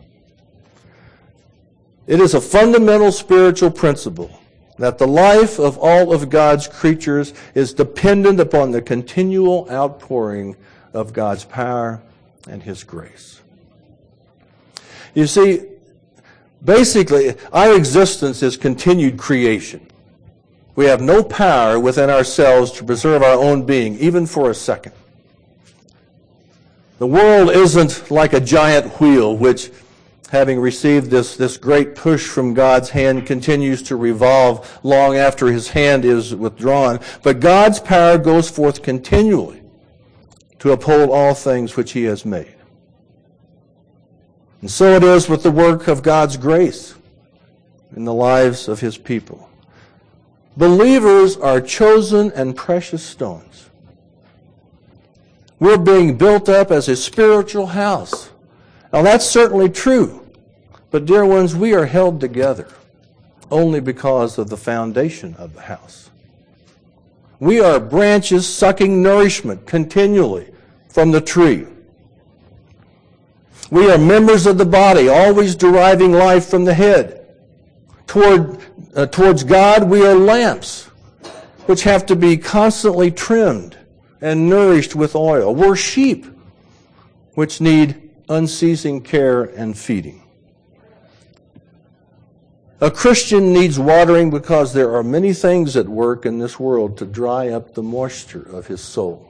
It 2.06 2.20
is 2.20 2.34
a 2.34 2.40
fundamental 2.40 3.12
spiritual 3.12 3.70
principle 3.70 4.40
that 4.78 4.98
the 4.98 5.06
life 5.06 5.58
of 5.58 5.78
all 5.78 6.12
of 6.12 6.30
God's 6.30 6.66
creatures 6.66 7.34
is 7.54 7.72
dependent 7.72 8.40
upon 8.40 8.70
the 8.70 8.82
continual 8.82 9.68
outpouring 9.70 10.56
of 10.92 11.12
God's 11.12 11.44
power 11.44 12.02
and 12.48 12.62
His 12.62 12.82
grace. 12.82 13.40
You 15.14 15.26
see, 15.26 15.69
Basically, 16.64 17.34
our 17.52 17.74
existence 17.74 18.42
is 18.42 18.56
continued 18.56 19.16
creation. 19.16 19.86
We 20.76 20.86
have 20.86 21.00
no 21.00 21.22
power 21.22 21.80
within 21.80 22.10
ourselves 22.10 22.70
to 22.72 22.84
preserve 22.84 23.22
our 23.22 23.34
own 23.34 23.64
being, 23.64 23.96
even 23.98 24.26
for 24.26 24.50
a 24.50 24.54
second. 24.54 24.92
The 26.98 27.06
world 27.06 27.50
isn't 27.50 28.10
like 28.10 28.34
a 28.34 28.40
giant 28.40 29.00
wheel 29.00 29.36
which 29.36 29.70
having 30.30 30.60
received 30.60 31.10
this, 31.10 31.36
this 31.36 31.56
great 31.56 31.96
push 31.96 32.28
from 32.28 32.54
God's 32.54 32.90
hand, 32.90 33.26
continues 33.26 33.82
to 33.82 33.96
revolve 33.96 34.78
long 34.84 35.16
after 35.16 35.48
his 35.48 35.68
hand 35.68 36.04
is 36.04 36.34
withdrawn. 36.34 37.00
But 37.22 37.40
God's 37.40 37.80
power 37.80 38.16
goes 38.16 38.48
forth 38.48 38.80
continually 38.82 39.60
to 40.60 40.70
uphold 40.70 41.10
all 41.10 41.34
things 41.34 41.76
which 41.76 41.92
he 41.92 42.04
has 42.04 42.24
made. 42.24 42.54
And 44.60 44.70
so 44.70 44.94
it 44.94 45.02
is 45.02 45.28
with 45.28 45.42
the 45.42 45.50
work 45.50 45.88
of 45.88 46.02
God's 46.02 46.36
grace 46.36 46.94
in 47.96 48.04
the 48.04 48.14
lives 48.14 48.68
of 48.68 48.80
his 48.80 48.98
people. 48.98 49.48
Believers 50.56 51.36
are 51.36 51.60
chosen 51.60 52.30
and 52.32 52.54
precious 52.54 53.02
stones. 53.02 53.70
We're 55.58 55.78
being 55.78 56.16
built 56.16 56.48
up 56.48 56.70
as 56.70 56.88
a 56.88 56.96
spiritual 56.96 57.66
house. 57.66 58.30
Now 58.92 59.02
that's 59.02 59.26
certainly 59.26 59.68
true. 59.68 60.26
But 60.90 61.06
dear 61.06 61.24
ones, 61.24 61.54
we 61.54 61.74
are 61.74 61.86
held 61.86 62.20
together 62.20 62.68
only 63.50 63.80
because 63.80 64.38
of 64.38 64.48
the 64.48 64.56
foundation 64.56 65.34
of 65.36 65.54
the 65.54 65.60
house. 65.60 66.10
We 67.38 67.60
are 67.60 67.80
branches 67.80 68.46
sucking 68.46 69.02
nourishment 69.02 69.66
continually 69.66 70.52
from 70.88 71.10
the 71.10 71.20
tree. 71.20 71.66
We 73.70 73.88
are 73.88 73.98
members 73.98 74.46
of 74.46 74.58
the 74.58 74.66
body, 74.66 75.08
always 75.08 75.54
deriving 75.54 76.12
life 76.12 76.46
from 76.46 76.64
the 76.64 76.74
head. 76.74 77.28
Toward, 78.08 78.58
uh, 78.96 79.06
towards 79.06 79.44
God, 79.44 79.88
we 79.88 80.04
are 80.04 80.14
lamps, 80.14 80.86
which 81.66 81.84
have 81.84 82.04
to 82.06 82.16
be 82.16 82.36
constantly 82.36 83.12
trimmed 83.12 83.78
and 84.20 84.50
nourished 84.50 84.96
with 84.96 85.14
oil. 85.14 85.54
We're 85.54 85.76
sheep, 85.76 86.26
which 87.34 87.60
need 87.60 88.10
unceasing 88.28 89.02
care 89.02 89.44
and 89.44 89.78
feeding. 89.78 90.22
A 92.80 92.90
Christian 92.90 93.52
needs 93.52 93.78
watering 93.78 94.30
because 94.30 94.72
there 94.72 94.96
are 94.96 95.04
many 95.04 95.32
things 95.32 95.76
at 95.76 95.86
work 95.86 96.26
in 96.26 96.38
this 96.38 96.58
world 96.58 96.98
to 96.98 97.06
dry 97.06 97.50
up 97.50 97.74
the 97.74 97.82
moisture 97.82 98.42
of 98.42 98.66
his 98.66 98.80
soul. 98.80 99.29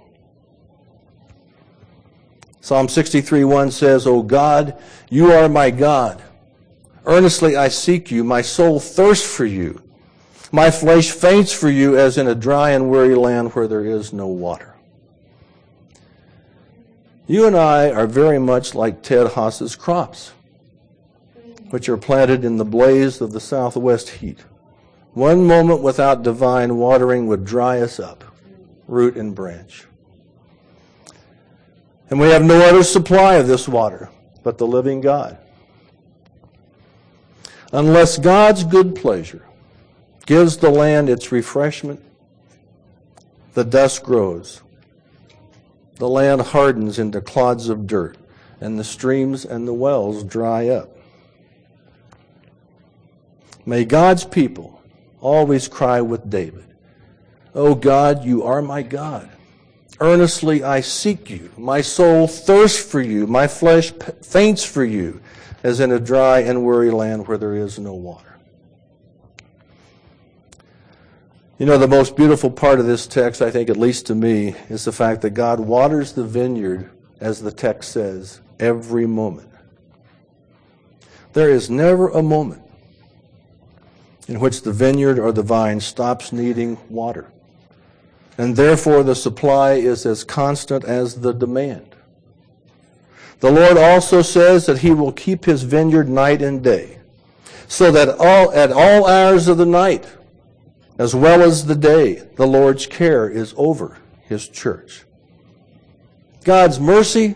Psalm 2.60 2.88
63 2.88 3.44
1 3.44 3.70
says, 3.70 4.06
O 4.06 4.22
God, 4.22 4.80
you 5.08 5.32
are 5.32 5.48
my 5.48 5.70
God. 5.70 6.22
Earnestly 7.06 7.56
I 7.56 7.68
seek 7.68 8.10
you. 8.10 8.22
My 8.22 8.42
soul 8.42 8.78
thirsts 8.78 9.34
for 9.34 9.46
you. 9.46 9.82
My 10.52 10.70
flesh 10.70 11.10
faints 11.10 11.52
for 11.52 11.70
you 11.70 11.96
as 11.96 12.18
in 12.18 12.26
a 12.26 12.34
dry 12.34 12.70
and 12.70 12.90
weary 12.90 13.14
land 13.14 13.54
where 13.54 13.68
there 13.68 13.84
is 13.84 14.12
no 14.12 14.26
water. 14.26 14.74
You 17.26 17.46
and 17.46 17.56
I 17.56 17.90
are 17.90 18.08
very 18.08 18.40
much 18.40 18.74
like 18.74 19.02
Ted 19.02 19.28
Haas's 19.28 19.76
crops, 19.76 20.32
which 21.70 21.88
are 21.88 21.96
planted 21.96 22.44
in 22.44 22.56
the 22.56 22.64
blaze 22.64 23.20
of 23.20 23.32
the 23.32 23.40
southwest 23.40 24.08
heat. 24.08 24.44
One 25.14 25.46
moment 25.46 25.80
without 25.80 26.24
divine 26.24 26.76
watering 26.76 27.28
would 27.28 27.44
dry 27.44 27.80
us 27.80 28.00
up, 28.00 28.24
root 28.88 29.16
and 29.16 29.34
branch. 29.34 29.86
And 32.10 32.18
we 32.18 32.28
have 32.30 32.44
no 32.44 32.60
other 32.60 32.82
supply 32.82 33.36
of 33.36 33.46
this 33.46 33.68
water 33.68 34.10
but 34.42 34.58
the 34.58 34.66
living 34.66 35.00
God. 35.00 35.38
Unless 37.72 38.18
God's 38.18 38.64
good 38.64 38.96
pleasure 38.96 39.46
gives 40.26 40.56
the 40.56 40.70
land 40.70 41.08
its 41.08 41.30
refreshment, 41.30 42.02
the 43.54 43.64
dust 43.64 44.02
grows. 44.02 44.62
The 45.96 46.08
land 46.08 46.40
hardens 46.40 46.98
into 46.98 47.20
clods 47.20 47.68
of 47.68 47.86
dirt, 47.86 48.16
and 48.60 48.78
the 48.78 48.84
streams 48.84 49.44
and 49.44 49.68
the 49.68 49.74
wells 49.74 50.24
dry 50.24 50.68
up. 50.68 50.96
May 53.66 53.84
God's 53.84 54.24
people 54.24 54.82
always 55.20 55.68
cry 55.68 56.00
with 56.00 56.28
David, 56.28 56.64
O 57.54 57.68
oh 57.68 57.74
God, 57.74 58.24
you 58.24 58.42
are 58.42 58.62
my 58.62 58.82
God. 58.82 59.30
Earnestly 60.00 60.64
I 60.64 60.80
seek 60.80 61.28
you. 61.28 61.50
My 61.58 61.82
soul 61.82 62.26
thirsts 62.26 62.82
for 62.82 63.02
you. 63.02 63.26
My 63.26 63.46
flesh 63.46 63.92
faints 64.22 64.64
for 64.64 64.82
you, 64.82 65.20
as 65.62 65.78
in 65.78 65.92
a 65.92 66.00
dry 66.00 66.40
and 66.40 66.64
weary 66.64 66.90
land 66.90 67.28
where 67.28 67.36
there 67.36 67.54
is 67.54 67.78
no 67.78 67.92
water. 67.92 68.38
You 71.58 71.66
know, 71.66 71.76
the 71.76 71.86
most 71.86 72.16
beautiful 72.16 72.50
part 72.50 72.80
of 72.80 72.86
this 72.86 73.06
text, 73.06 73.42
I 73.42 73.50
think, 73.50 73.68
at 73.68 73.76
least 73.76 74.06
to 74.06 74.14
me, 74.14 74.54
is 74.70 74.86
the 74.86 74.92
fact 74.92 75.20
that 75.20 75.30
God 75.30 75.60
waters 75.60 76.14
the 76.14 76.24
vineyard, 76.24 76.90
as 77.20 77.42
the 77.42 77.52
text 77.52 77.92
says, 77.92 78.40
every 78.58 79.06
moment. 79.06 79.50
There 81.34 81.50
is 81.50 81.68
never 81.68 82.08
a 82.08 82.22
moment 82.22 82.62
in 84.26 84.40
which 84.40 84.62
the 84.62 84.72
vineyard 84.72 85.18
or 85.18 85.32
the 85.32 85.42
vine 85.42 85.80
stops 85.80 86.32
needing 86.32 86.78
water 86.88 87.30
and 88.38 88.56
therefore 88.56 89.02
the 89.02 89.14
supply 89.14 89.72
is 89.72 90.06
as 90.06 90.24
constant 90.24 90.84
as 90.84 91.20
the 91.20 91.32
demand. 91.32 91.94
The 93.40 93.50
Lord 93.50 93.78
also 93.78 94.22
says 94.22 94.66
that 94.66 94.78
he 94.78 94.90
will 94.90 95.12
keep 95.12 95.44
his 95.44 95.62
vineyard 95.62 96.08
night 96.08 96.42
and 96.42 96.62
day, 96.62 96.98
so 97.68 97.90
that 97.90 98.08
all, 98.18 98.52
at 98.52 98.70
all 98.70 99.06
hours 99.06 99.48
of 99.48 99.56
the 99.56 99.66
night, 99.66 100.06
as 100.98 101.14
well 101.14 101.42
as 101.42 101.64
the 101.64 101.74
day, 101.74 102.16
the 102.36 102.46
Lord's 102.46 102.86
care 102.86 103.28
is 103.28 103.54
over 103.56 103.96
his 104.28 104.48
church. 104.48 105.04
God's 106.44 106.78
mercy 106.78 107.34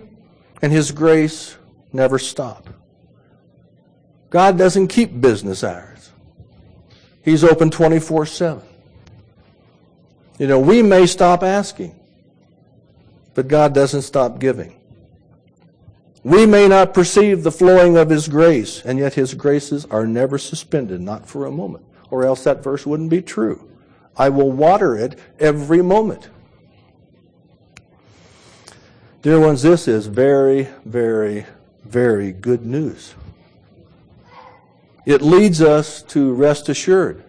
and 0.61 0.73
his 0.73 0.93
grace 0.93 1.57
never 1.93 2.19
stop. 2.19 2.69
God 4.29 4.59
doesn't 4.59 4.89
keep 4.89 5.21
business 5.21 5.63
hours. 5.65 6.11
He's 7.23 7.45
open 7.45 7.71
24 7.71 8.27
7. 8.27 8.63
You 10.39 10.49
know, 10.49 10.59
we 10.59 10.83
may 10.83 11.07
stop 11.07 11.43
asking, 11.43 11.95
but 13.35 13.47
God 13.47 13.73
doesn't 13.73 14.03
stop 14.03 14.41
giving. 14.41 14.81
We 16.25 16.47
may 16.47 16.67
not 16.67 16.95
perceive 16.95 17.43
the 17.43 17.53
flowing 17.53 17.97
of 17.97 18.11
His 18.11 18.29
grace, 18.29 18.83
and 18.85 18.99
yet 18.99 19.15
His 19.15 19.35
graces 19.35 19.85
are 19.87 20.07
never 20.07 20.39
suspended, 20.39 21.01
not 21.01 21.29
for 21.29 21.47
a 21.47 21.51
moment, 21.51 21.85
or 22.11 22.25
else 22.25 22.43
that 22.45 22.65
verse 22.65 22.85
wouldn't 22.85 23.11
be 23.11 23.23
true. 23.23 23.69
I 24.17 24.29
will 24.31 24.51
water 24.51 24.97
it 24.97 25.19
every 25.39 25.83
moment. 25.83 26.31
Dear 29.23 29.41
ones, 29.41 29.63
this 29.63 29.87
is 29.87 30.07
very, 30.07 30.69
very, 30.85 31.47
very 31.85 32.33
good 32.33 32.65
news. 32.65 33.15
It 35.07 35.23
leads 35.23 35.61
us 35.61 36.03
to 36.05 36.33
rest 36.33 36.69
assured 36.69 37.23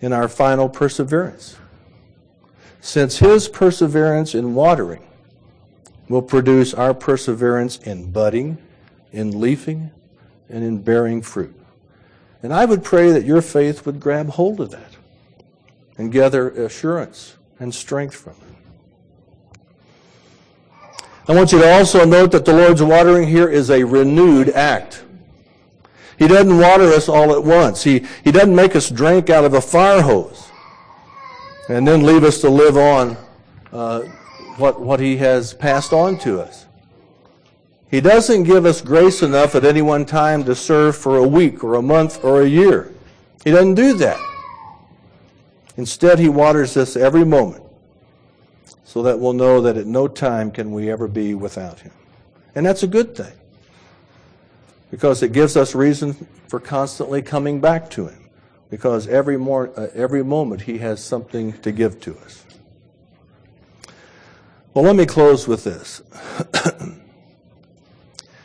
in 0.00 0.12
our 0.12 0.28
final 0.28 0.68
perseverance 0.68 1.56
since 2.80 3.18
his 3.18 3.48
perseverance 3.48 4.34
in 4.34 4.54
watering 4.54 5.06
will 6.08 6.22
produce 6.22 6.74
our 6.74 6.94
perseverance 6.94 7.78
in 7.78 8.10
budding, 8.10 8.58
in 9.12 9.40
leafing, 9.40 9.90
and 10.48 10.64
in 10.64 10.82
bearing 10.82 11.22
fruit. 11.22 11.54
And 12.42 12.52
I 12.52 12.64
would 12.64 12.82
pray 12.82 13.12
that 13.12 13.24
your 13.24 13.42
faith 13.42 13.86
would 13.86 14.00
grab 14.00 14.30
hold 14.30 14.60
of 14.60 14.70
that 14.70 14.96
and 15.98 16.10
gather 16.10 16.50
assurance 16.50 17.36
and 17.58 17.74
strength 17.74 18.14
from 18.14 18.32
it. 18.32 19.58
I 21.28 21.34
want 21.34 21.52
you 21.52 21.60
to 21.60 21.72
also 21.72 22.04
note 22.04 22.32
that 22.32 22.44
the 22.44 22.52
Lord's 22.52 22.82
watering 22.82 23.28
here 23.28 23.48
is 23.48 23.70
a 23.70 23.84
renewed 23.84 24.48
act. 24.48 25.04
He 26.18 26.26
doesn't 26.26 26.58
water 26.58 26.84
us 26.84 27.08
all 27.08 27.32
at 27.32 27.44
once. 27.44 27.84
He, 27.84 28.04
he 28.24 28.32
doesn't 28.32 28.54
make 28.54 28.74
us 28.74 28.90
drink 28.90 29.30
out 29.30 29.44
of 29.44 29.54
a 29.54 29.60
fire 29.60 30.02
hose 30.02 30.49
and 31.70 31.86
then 31.86 32.02
leave 32.02 32.24
us 32.24 32.40
to 32.40 32.50
live 32.50 32.76
on 32.76 33.16
uh, 33.72 34.00
what, 34.56 34.80
what 34.80 34.98
He 34.98 35.16
has 35.18 35.54
passed 35.54 35.92
on 35.92 36.18
to 36.18 36.40
us. 36.40 36.66
He 37.88 38.00
doesn't 38.00 38.42
give 38.42 38.66
us 38.66 38.80
grace 38.80 39.22
enough 39.22 39.54
at 39.54 39.64
any 39.64 39.80
one 39.80 40.04
time 40.04 40.42
to 40.44 40.54
serve 40.56 40.96
for 40.96 41.18
a 41.18 41.26
week 41.26 41.62
or 41.62 41.74
a 41.76 41.82
month 41.82 42.24
or 42.24 42.42
a 42.42 42.46
year. 42.46 42.92
He 43.44 43.52
doesn't 43.52 43.76
do 43.76 43.94
that. 43.94 44.20
Instead, 45.76 46.18
He 46.18 46.28
waters 46.28 46.76
us 46.76 46.96
every 46.96 47.24
moment 47.24 47.62
so 48.82 49.02
that 49.04 49.20
we'll 49.20 49.32
know 49.32 49.60
that 49.60 49.76
at 49.76 49.86
no 49.86 50.08
time 50.08 50.50
can 50.50 50.72
we 50.72 50.90
ever 50.90 51.06
be 51.06 51.34
without 51.34 51.78
Him. 51.78 51.92
And 52.56 52.66
that's 52.66 52.82
a 52.82 52.88
good 52.88 53.14
thing 53.14 53.32
because 54.90 55.22
it 55.22 55.30
gives 55.30 55.56
us 55.56 55.76
reason 55.76 56.14
for 56.48 56.58
constantly 56.58 57.22
coming 57.22 57.60
back 57.60 57.88
to 57.90 58.08
Him 58.08 58.19
because 58.70 59.08
every, 59.08 59.36
uh, 59.36 59.88
every 59.94 60.22
moment 60.22 60.62
he 60.62 60.78
has 60.78 61.02
something 61.04 61.52
to 61.60 61.72
give 61.72 62.00
to 62.00 62.16
us. 62.18 62.44
Well, 64.72 64.84
let 64.84 64.94
me 64.94 65.04
close 65.04 65.48
with 65.48 65.64
this. 65.64 66.00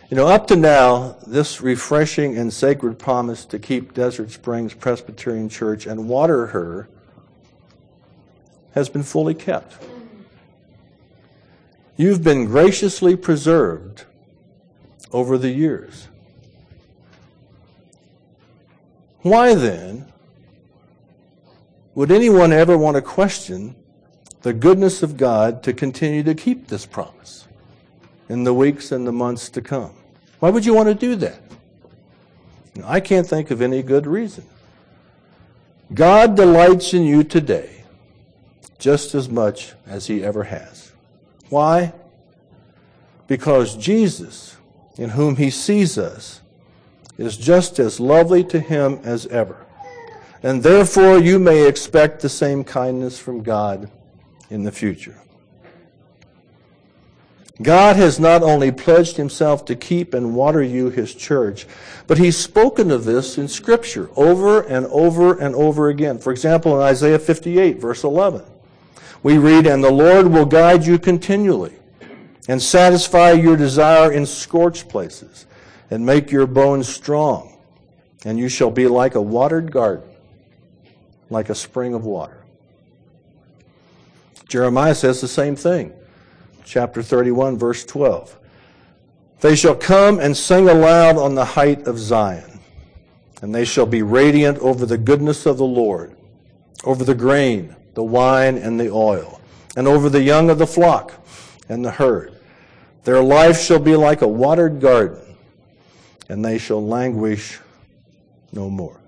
you 0.10 0.18
know, 0.18 0.28
up 0.28 0.48
to 0.48 0.56
now, 0.56 1.18
this 1.28 1.62
refreshing 1.62 2.36
and 2.36 2.52
sacred 2.52 2.98
promise 2.98 3.46
to 3.46 3.60
keep 3.60 3.94
Desert 3.94 4.32
Springs 4.32 4.74
Presbyterian 4.74 5.48
Church 5.50 5.86
and 5.86 6.10
water 6.10 6.48
her 6.48 6.90
has 8.74 8.90
been 8.90 9.04
fully 9.04 9.36
kept. 9.36 9.78
You've 11.96 12.24
been 12.24 12.46
graciously 12.46 13.16
preserved 13.16 14.06
over 15.12 15.38
the 15.38 15.52
years. 15.52 16.08
Why 19.22 19.56
then 19.56 20.12
would 21.96 22.12
anyone 22.12 22.54
ever 22.54 22.78
want 22.78 22.96
to 22.96 23.02
question 23.02 23.76
the 24.42 24.54
goodness 24.54 25.02
of 25.02 25.18
God 25.18 25.64
to 25.64 25.74
continue 25.74 26.22
to 26.24 26.36
keep 26.36 26.68
this 26.68 26.86
promise 26.86 27.48
in 28.30 28.44
the 28.44 28.54
weeks 28.54 28.92
and 28.92 29.08
the 29.08 29.12
months 29.12 29.50
to 29.52 29.62
come? 29.62 29.94
Why 30.40 30.50
would 30.50 30.66
you 30.66 30.74
want 30.74 30.90
to 30.90 30.96
do 30.96 31.16
that? 31.16 31.42
I 32.84 33.00
can't 33.00 33.26
think 33.26 33.50
of 33.50 33.62
any 33.62 33.82
good 33.82 34.06
reason. 34.06 34.46
God 35.94 36.36
delights 36.36 36.94
in 36.94 37.04
you 37.04 37.24
today 37.24 37.84
just 38.78 39.16
as 39.16 39.30
much 39.30 39.74
as 39.88 40.08
he 40.08 40.24
ever 40.24 40.44
has. 40.44 40.92
Why? 41.50 41.94
Because 43.28 43.76
Jesus, 43.76 44.58
in 44.98 45.12
whom 45.12 45.38
he 45.38 45.50
sees 45.50 45.98
us, 45.98 46.42
is 47.18 47.38
just 47.38 47.80
as 47.80 48.00
lovely 48.00 48.44
to 48.44 48.60
him 48.60 49.00
as 49.04 49.26
ever. 49.28 49.65
And 50.46 50.62
therefore, 50.62 51.18
you 51.18 51.40
may 51.40 51.68
expect 51.68 52.22
the 52.22 52.30
same 52.30 52.64
kindness 52.64 53.18
from 53.18 53.42
God 53.42 53.90
in 54.52 54.62
the 54.62 54.72
future. 54.72 55.20
God 57.64 57.96
has 57.96 58.20
not 58.20 58.44
only 58.44 58.72
pledged 58.72 59.18
himself 59.18 59.66
to 59.66 59.76
keep 59.76 60.14
and 60.14 60.36
water 60.36 60.62
you, 60.62 60.92
his 60.92 61.16
church, 61.16 61.66
but 62.06 62.20
he's 62.20 62.38
spoken 62.38 62.92
of 62.92 63.06
this 63.06 63.40
in 63.40 63.48
Scripture 63.48 64.12
over 64.16 64.62
and 64.62 64.86
over 64.92 65.34
and 65.40 65.56
over 65.56 65.90
again. 65.90 66.20
For 66.20 66.32
example, 66.32 66.76
in 66.76 66.82
Isaiah 66.84 67.18
58, 67.18 67.82
verse 67.82 68.04
11, 68.04 68.44
we 69.24 69.40
read, 69.40 69.66
And 69.66 69.84
the 69.84 69.90
Lord 69.90 70.28
will 70.28 70.46
guide 70.46 70.86
you 70.86 71.00
continually 71.00 71.74
and 72.48 72.62
satisfy 72.62 73.32
your 73.32 73.58
desire 73.58 74.12
in 74.12 74.28
scorched 74.28 74.90
places 74.90 75.48
and 75.90 76.06
make 76.06 76.30
your 76.30 76.46
bones 76.46 76.88
strong, 76.88 77.58
and 78.26 78.38
you 78.38 78.48
shall 78.48 78.70
be 78.70 78.86
like 78.86 79.16
a 79.16 79.22
watered 79.22 79.72
garden, 79.72 80.08
like 81.36 81.50
a 81.50 81.56
spring 81.56 81.94
of 81.94 82.06
water. 82.06 82.46
Jeremiah 84.48 84.96
says 84.96 85.20
the 85.20 85.28
same 85.28 85.58
thing 85.58 85.92
chapter 86.64 87.04
31, 87.04 87.58
verse 87.58 87.84
12. 87.84 88.40
They 89.42 89.54
shall 89.58 89.76
come 89.76 90.18
and 90.20 90.36
sing 90.36 90.70
aloud 90.70 91.18
on 91.18 91.36
the 91.36 91.44
height 91.44 91.88
of 91.88 92.00
Zion, 92.00 92.62
and 93.42 93.54
they 93.54 93.66
shall 93.66 93.86
be 93.86 94.02
radiant 94.02 94.60
over 94.60 94.86
the 94.86 94.98
goodness 94.98 95.46
of 95.46 95.58
the 95.58 95.66
Lord, 95.66 96.16
over 96.86 97.04
the 97.04 97.14
grain, 97.14 97.76
the 97.96 98.04
wine, 98.04 98.58
and 98.58 98.80
the 98.80 98.90
oil, 98.90 99.42
and 99.76 99.90
over 99.90 100.10
the 100.10 100.24
young 100.24 100.50
of 100.50 100.58
the 100.58 100.66
flock 100.66 101.14
and 101.68 101.84
the 101.84 101.92
herd. 101.92 102.34
Their 103.04 103.22
life 103.22 103.60
shall 103.60 103.80
be 103.80 103.98
like 103.98 104.22
a 104.22 104.28
watered 104.28 104.80
garden, 104.80 105.36
and 106.30 106.46
they 106.46 106.60
shall 106.60 106.84
languish 106.84 107.60
no 108.54 108.70
more. 108.70 109.02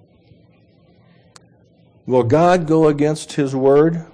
Will 2.07 2.23
God 2.23 2.65
go 2.65 2.87
against 2.87 3.33
his 3.33 3.53
word? 3.53 4.05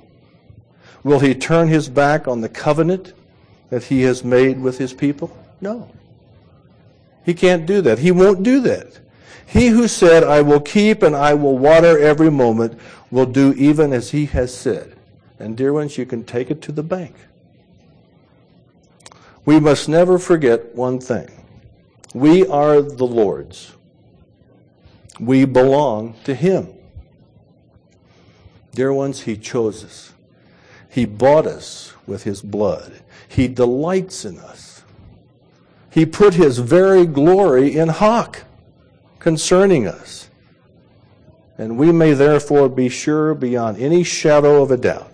Will 1.04 1.20
he 1.20 1.36
turn 1.36 1.68
his 1.68 1.88
back 1.88 2.28
on 2.28 2.42
the 2.42 2.50
covenant 2.50 3.14
that 3.70 3.84
he 3.84 4.02
has 4.02 4.24
made 4.24 4.60
with 4.60 4.80
his 4.80 4.94
people? 4.94 5.38
No. 5.62 5.90
He 7.24 7.34
can't 7.34 7.66
do 7.66 7.82
that. 7.82 8.00
He 8.00 8.12
won't 8.12 8.42
do 8.42 8.60
that. 8.62 9.00
He 9.46 9.68
who 9.68 9.88
said, 9.88 10.24
I 10.24 10.42
will 10.42 10.60
keep 10.60 11.04
and 11.04 11.16
I 11.16 11.36
will 11.36 11.58
water 11.58 12.00
every 12.00 12.32
moment, 12.32 12.80
will 13.12 13.28
do 13.28 13.54
even 13.54 13.94
as 13.94 14.10
he 14.10 14.26
has 14.26 14.52
said. 14.54 14.96
And 15.38 15.56
dear 15.56 15.72
ones, 15.72 15.98
you 15.98 16.06
can 16.08 16.24
take 16.24 16.50
it 16.50 16.62
to 16.64 16.72
the 16.72 16.84
bank. 16.84 17.16
We 19.46 19.60
must 19.60 19.88
never 19.88 20.18
forget 20.18 20.74
one 20.74 21.00
thing. 21.00 21.30
We 22.14 22.48
are 22.48 22.82
the 22.82 23.06
Lord's. 23.06 23.74
We 25.20 25.46
belong 25.46 26.16
to 26.24 26.34
him. 26.34 26.74
Dear 28.74 28.94
ones, 28.94 29.22
he 29.22 29.38
chose 29.38 29.84
us. 29.84 30.14
He 30.90 31.06
bought 31.06 31.48
us 31.48 31.94
with 32.06 32.24
his 32.24 32.42
blood. 32.42 33.02
He 33.28 33.48
delights 33.48 34.26
in 34.26 34.38
us. 34.40 34.84
He 35.90 36.06
put 36.06 36.34
his 36.34 36.60
very 36.60 37.06
glory 37.06 37.76
in 37.78 37.90
hock 37.90 38.44
concerning 39.20 39.88
us. 39.88 40.30
And 41.58 41.78
we 41.78 41.92
may 41.92 42.14
therefore 42.14 42.68
be 42.68 42.90
sure 42.90 43.36
beyond 43.36 43.78
any 43.78 44.04
shadow 44.04 44.64
of 44.64 44.72
a 44.72 44.78
doubt 44.78 45.12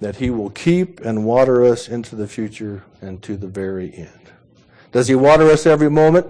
that 0.00 0.16
he 0.16 0.30
will 0.30 0.50
keep 0.50 1.00
and 1.00 1.24
water 1.24 1.64
us 1.64 1.88
into 1.88 2.14
the 2.14 2.28
future 2.28 2.84
and 3.00 3.20
to 3.24 3.36
the 3.36 3.48
very 3.48 3.92
end. 3.94 4.30
Does 4.92 5.08
he 5.08 5.16
water 5.16 5.50
us 5.50 5.66
every 5.66 5.90
moment? 5.90 6.26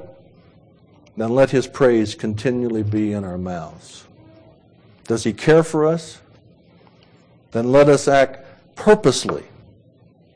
Then 1.18 1.35
let 1.35 1.51
his 1.51 1.66
praise 1.66 2.14
continually 2.14 2.83
be 2.83 3.12
in 3.12 3.25
our 3.25 3.38
mouths. 3.38 4.05
Does 5.09 5.25
he 5.25 5.33
care 5.33 5.64
for 5.64 5.87
us? 5.87 6.21
Then 7.51 7.73
let 7.73 7.88
us 7.88 8.07
act 8.07 8.44
purposely 8.77 9.44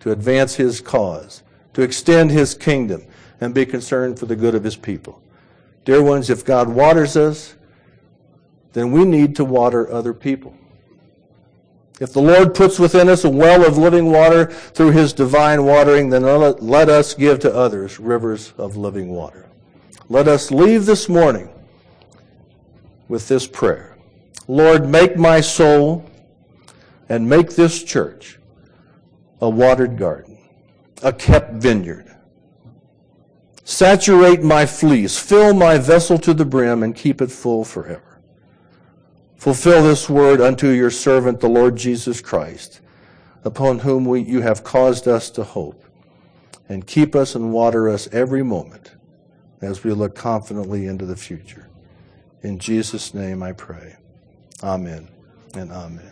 to 0.01 0.11
advance 0.11 0.55
his 0.57 0.81
cause, 0.81 1.43
to 1.75 1.83
extend 1.83 2.31
his 2.31 2.55
kingdom, 2.55 3.05
and 3.41 3.55
be 3.55 3.67
concerned 3.67 4.19
for 4.19 4.27
the 4.27 4.35
good 4.35 4.55
of 4.55 4.65
his 4.65 4.75
people. 4.75 5.23
Dear 5.85 6.03
ones, 6.03 6.31
if 6.31 6.45
God 6.45 6.69
waters 6.69 7.17
us, 7.17 7.55
then 8.73 8.91
we 8.93 9.05
need 9.05 9.37
to 9.37 9.45
water 9.45 9.93
other 9.93 10.15
people. 10.15 10.57
If 12.01 12.15
the 12.15 12.23
Lord 12.23 12.55
puts 12.55 12.79
within 12.79 13.11
us 13.11 13.25
a 13.25 13.31
well 13.31 13.67
of 13.67 13.77
living 13.77 14.11
water 14.11 14.47
through 14.47 14.93
his 14.93 15.13
divine 15.13 15.65
watering, 15.65 16.09
then 16.09 16.23
let 16.23 16.89
us 16.89 17.13
give 17.13 17.41
to 17.41 17.55
others 17.55 18.01
rivers 18.01 18.55
of 18.57 18.77
living 18.77 19.11
water. 19.11 19.47
Let 20.09 20.29
us 20.29 20.51
leave 20.51 20.87
this 20.87 21.11
morning 21.11 21.51
with 23.09 23.29
this 23.29 23.47
prayer 23.47 23.92
Lord, 24.49 24.89
make 24.89 25.17
my 25.17 25.41
soul 25.41 26.09
and 27.09 27.29
make 27.29 27.51
this 27.51 27.83
church 27.83 28.39
a 29.41 29.49
watered 29.49 29.99
garden, 29.99 30.39
a 31.03 31.13
kept 31.13 31.55
vineyard. 31.55 32.15
Saturate 33.65 34.43
my 34.43 34.67
fleece, 34.67 35.19
fill 35.19 35.55
my 35.55 35.79
vessel 35.79 36.19
to 36.19 36.35
the 36.35 36.45
brim, 36.45 36.83
and 36.83 36.95
keep 36.95 37.21
it 37.21 37.31
full 37.31 37.65
forever. 37.65 38.21
Fulfill 39.37 39.83
this 39.83 40.09
word 40.09 40.41
unto 40.41 40.69
your 40.69 40.91
servant, 40.91 41.41
the 41.41 41.49
Lord 41.49 41.77
Jesus 41.77 42.21
Christ, 42.21 42.81
upon 43.45 43.81
whom 43.81 44.05
we, 44.05 44.21
you 44.23 44.41
have 44.41 44.65
caused 44.65 45.09
us 45.09 45.31
to 45.31 45.45
hope, 45.45 45.85
and 46.69 46.87
keep 46.87 47.15
us 47.15 47.35
and 47.35 47.53
water 47.53 47.89
us 47.89 48.09
every 48.13 48.43
moment 48.43 48.93
as 49.61 49.85
we 49.85 49.93
look 49.93 50.15
confidently 50.15 50.87
into 50.87 51.07
the 51.07 51.17
future. 51.17 51.69
In 52.43 52.59
Jesus' 52.59 53.15
name 53.15 53.43
I 53.43 53.53
pray. 53.53 53.97
Amen 54.63 55.09
and 55.55 55.73
amen. 55.73 56.11